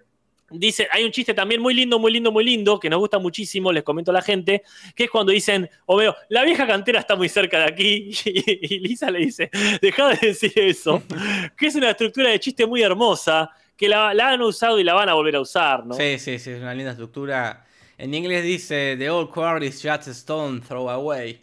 [0.52, 3.72] Dice, hay un chiste también muy lindo, muy lindo, muy lindo, que nos gusta muchísimo,
[3.72, 4.64] les comento a la gente,
[4.96, 8.80] que es cuando dicen, Homero, la vieja cantera está muy cerca de aquí, y, y
[8.80, 9.50] Lisa le dice,
[9.82, 11.04] deja de decir eso,
[11.58, 14.94] que es una estructura de chiste muy hermosa, que la, la han usado y la
[14.94, 15.94] van a volver a usar, ¿no?
[15.94, 17.66] Sí, sí, sí, es una linda estructura.
[17.98, 21.42] En inglés dice: The old quarry is just a stone throw away.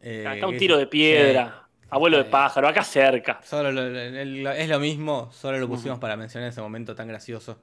[0.00, 1.86] Eh, Acá un tiro de piedra, Sí.
[1.90, 3.40] abuelo de pájaro, acá cerca.
[3.44, 7.58] Solo lo- es lo mismo, solo lo pusimos para mencionar ese momento tan gracioso.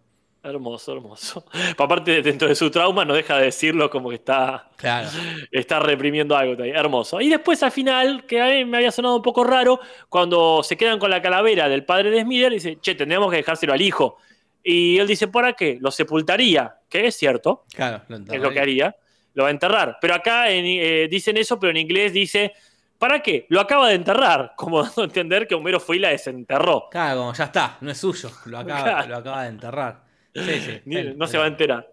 [0.49, 1.45] Hermoso, hermoso.
[1.77, 5.09] Aparte, dentro de su trauma, no deja de decirlo como que está, Claro.
[5.51, 6.55] está reprimiendo algo.
[6.55, 6.75] también.
[6.75, 7.21] Hermoso.
[7.21, 9.79] Y después, al final, que a mí me había sonado un poco raro,
[10.09, 13.73] cuando se quedan con la calavera del padre de Smither, dice, che, tendríamos que dejárselo
[13.73, 14.17] al hijo.
[14.63, 15.77] Y él dice, ¿para qué?
[15.79, 18.61] Lo sepultaría, que es cierto, Claro, lo es lo que enterraría.
[18.61, 18.95] haría.
[19.33, 19.97] Lo va a enterrar.
[20.01, 22.51] Pero acá en- eh, dicen eso, pero en inglés dice,
[22.97, 23.45] ¿para qué?
[23.49, 24.53] Lo acaba de enterrar.
[24.57, 26.87] Como dando a entender que Homero fue y la desenterró.
[26.91, 29.07] Claro, como ya está, no es suyo, lo acaba, Claro.
[29.07, 30.08] lo acaba de enterrar.
[30.33, 30.81] Sí, sí.
[30.85, 31.89] Ni- él- no se él- va a enterar.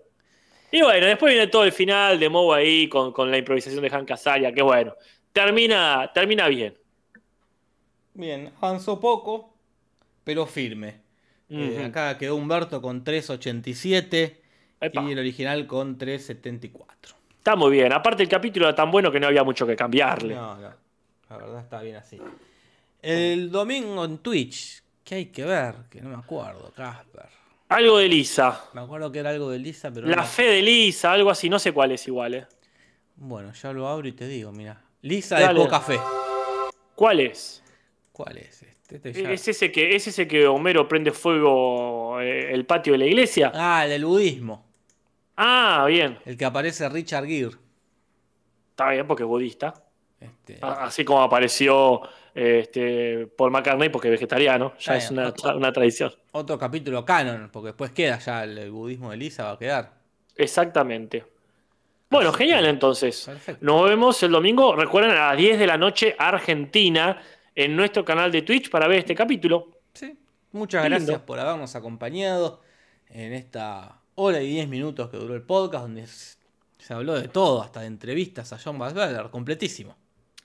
[0.70, 3.88] Y bueno, después viene todo el final de Moe ahí con, con la improvisación de
[3.90, 4.94] Hank Azaria, que bueno,
[5.32, 6.76] termina, termina bien.
[8.14, 9.54] Bien, avanzó poco,
[10.24, 11.00] pero firme.
[11.48, 14.40] Eh, acá quedó Humberto con 3.87
[14.80, 17.14] Epa, y el original con 3.74.
[17.38, 17.92] Está muy bien.
[17.92, 20.34] Aparte el capítulo era tan bueno que no había mucho que cambiarle.
[20.34, 20.72] No, no,
[21.30, 22.20] la verdad está bien así.
[23.00, 25.74] El domingo en Twitch, ¿qué hay que ver?
[25.88, 27.28] Que no me acuerdo, Casper.
[27.68, 28.64] Algo de Lisa.
[28.74, 31.48] Me acuerdo que era algo de Lisa, pero La no- fe de Lisa, algo así,
[31.50, 32.34] no sé cuál es igual.
[32.34, 32.46] eh.
[33.16, 34.80] Bueno, ya lo abro y te digo, mira.
[35.02, 35.58] Lisa Dale.
[35.58, 35.98] de poca fe.
[36.94, 37.62] ¿Cuál es?
[38.12, 38.96] ¿Cuál es este?
[38.96, 42.98] Este ya- ¿Es ese que, es ese que Homero prende fuego eh, el patio de
[43.00, 43.50] la iglesia?
[43.54, 44.64] Ah, el del budismo.
[45.36, 46.18] Ah, bien.
[46.24, 47.56] El que aparece Richard Gere.
[48.70, 49.74] Está bien porque es budista.
[50.20, 52.00] Este, Así como apareció
[52.34, 54.74] este, Paul McCartney porque es vegetariano.
[54.78, 56.12] Ya es una, una tradición.
[56.32, 59.92] Otro capítulo canon, porque después queda ya el, budismo de Lisa, va a quedar.
[60.36, 61.24] Exactamente.
[62.10, 63.24] Bueno, Así genial que- entonces.
[63.26, 63.64] Perfecto.
[63.64, 67.20] Nos vemos el domingo, recuerden, a las 10 de la noche Argentina
[67.54, 69.70] en nuestro canal de Twitch para ver este capítulo.
[69.92, 70.16] Sí.
[70.52, 72.60] Muchas gracias por habernos acompañado
[73.08, 77.62] en esta hora y 10 minutos que duró el podcast, donde se habló de todo,
[77.62, 79.96] hasta de entrevistas a John Bassberger, completísimo.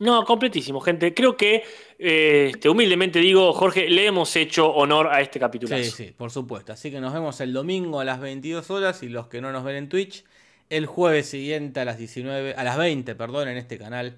[0.02, 1.14] No, completísimo, gente.
[1.14, 1.64] Creo que,
[2.00, 5.78] eh, este, humildemente digo, Jorge, le hemos hecho honor a este capítulo.
[5.78, 6.74] Sí, sí, por supuesto.
[6.74, 9.64] Así que nos vemos el domingo a las 22 horas y los que no nos
[9.64, 10.26] ven en Twitch,
[10.72, 14.18] el jueves siguiente a las 19, a las 20, perdón, en este canal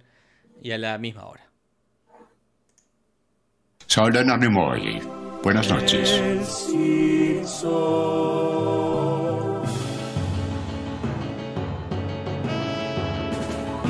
[0.61, 1.49] y a la misma hora.
[3.85, 5.01] Soy Leonard Nimoy.
[5.43, 6.22] Buenas noches.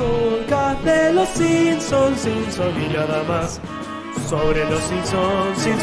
[0.04, 3.60] Podcast de los Simpsons, Simpson y nada más.
[4.28, 5.80] Sobre los Simpsons, Simpson